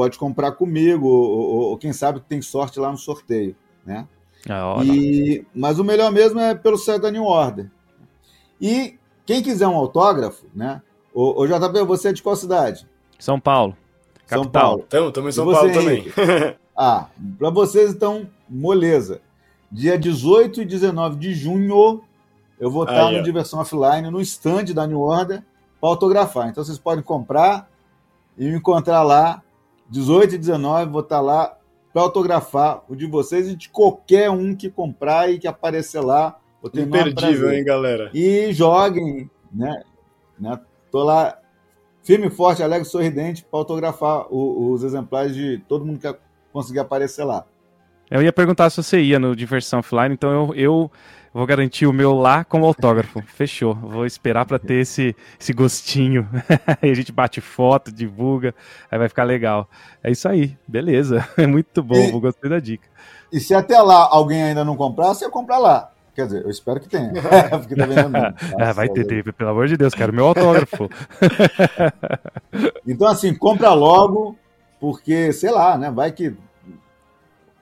[0.00, 4.08] pode comprar comigo, ou, ou, ou quem sabe tem sorte lá no sorteio, né?
[4.48, 7.70] Ah, e, mas o melhor mesmo é pelo site da New Order.
[8.58, 8.96] E
[9.26, 10.80] quem quiser um autógrafo, né?
[11.12, 12.88] O, o JP, você é de qual cidade?
[13.18, 13.76] São Paulo.
[14.26, 14.42] Capital.
[14.42, 14.84] São Paulo.
[14.86, 16.10] Então, também São Paulo também.
[16.74, 19.20] ah, para vocês então, moleza.
[19.70, 22.02] Dia 18 e 19 de junho,
[22.58, 25.42] eu vou estar no Diversão Offline, no stand da New Order,
[25.78, 26.48] para autografar.
[26.48, 27.68] Então vocês podem comprar
[28.38, 29.42] e me encontrar lá
[29.90, 31.56] 18 e 19, vou estar lá
[31.92, 36.38] para autografar o de vocês e de qualquer um que comprar e que aparecer lá.
[36.74, 38.10] Imperdível, hein, galera?
[38.14, 39.82] E joguem, né?
[40.38, 40.60] né?
[40.90, 41.38] Tô lá
[42.02, 46.14] firme e forte, alegre e sorridente para autografar o, os exemplares de todo mundo que
[46.52, 47.44] conseguir aparecer lá.
[48.10, 50.90] Eu ia perguntar se você ia no Diversão Offline, então eu, eu
[51.32, 53.22] vou garantir o meu lá como autógrafo.
[53.22, 53.74] Fechou.
[53.74, 56.28] Vou esperar para ter esse, esse gostinho.
[56.80, 58.54] aí a gente bate foto, divulga,
[58.90, 59.68] aí vai ficar legal.
[60.02, 61.26] É isso aí, beleza.
[61.36, 62.86] É muito bom, e, gostei da dica.
[63.32, 65.90] E se até lá alguém ainda não comprar, você compra lá.
[66.14, 67.10] Quer dizer, eu espero que tenha.
[67.50, 68.34] Porque tá vendo tá?
[68.58, 70.90] ah, vai ter, ter, pelo amor de Deus, quero meu autógrafo.
[72.86, 74.36] então, assim, compra logo,
[74.80, 75.90] porque, sei lá, né?
[75.90, 76.34] Vai que.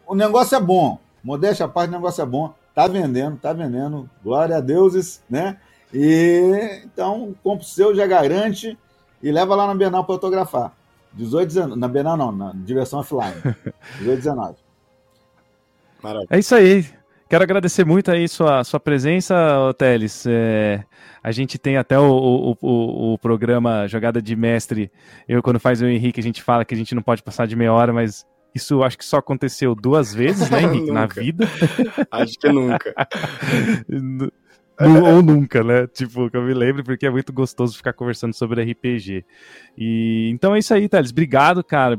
[0.07, 0.99] O negócio é bom.
[1.23, 2.55] Modéstia à parte, o negócio é bom.
[2.79, 4.09] Tá vendendo, tá vendendo.
[4.22, 5.57] Glória a deuses, né?
[5.93, 8.79] E então, compra o seu, já garante
[9.20, 10.72] e leva lá na Bienal para autografar.
[11.12, 13.35] 18, 19, na Bienal não, na diversão offline.
[13.99, 14.57] 18, 19.
[16.01, 16.29] Maravilha.
[16.31, 16.87] É isso aí.
[17.29, 19.35] Quero agradecer muito aí sua, sua presença,
[19.76, 20.24] Teles.
[20.29, 20.85] É,
[21.20, 24.89] a gente tem até o, o, o, o, programa Jogada de Mestre.
[25.29, 27.57] Eu, quando faz o Henrique, a gente fala que a gente não pode passar de
[27.57, 28.24] meia hora, mas
[28.59, 31.47] isso acho que só aconteceu duas vezes, né, Henrique, na vida.
[32.11, 32.95] acho que nunca.
[34.81, 35.87] ou nunca, né?
[35.87, 39.25] Tipo, que eu me lembro, porque é muito gostoso ficar conversando sobre RPG.
[39.77, 41.11] E então é isso aí, Thales.
[41.11, 41.99] Obrigado, cara.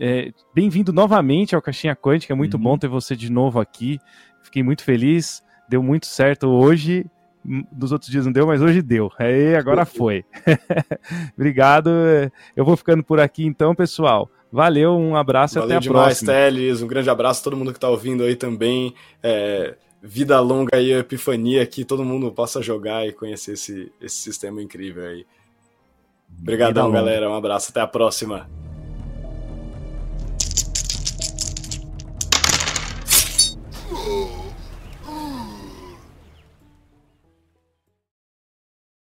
[0.00, 2.32] É, Bem-vindo novamente ao Caixinha Quântica.
[2.32, 2.62] É muito uhum.
[2.62, 3.98] bom ter você de novo aqui.
[4.42, 7.06] Fiquei muito feliz, deu muito certo hoje.
[7.72, 9.10] Dos outros dias não deu, mas hoje deu.
[9.18, 10.24] Aí agora foi.
[11.34, 11.90] Obrigado.
[12.56, 14.30] Eu vou ficando por aqui então, pessoal.
[14.50, 16.32] Valeu, um abraço Valeu e até a demais, próxima.
[16.32, 16.82] Teles.
[16.82, 18.94] Um grande abraço a todo mundo que está ouvindo aí também.
[19.22, 24.62] É, vida longa aí, epifania, que todo mundo possa jogar e conhecer esse, esse sistema
[24.62, 25.26] incrível aí.
[26.40, 27.28] Obrigadão, galera.
[27.28, 27.70] Um abraço.
[27.70, 28.48] Até a próxima.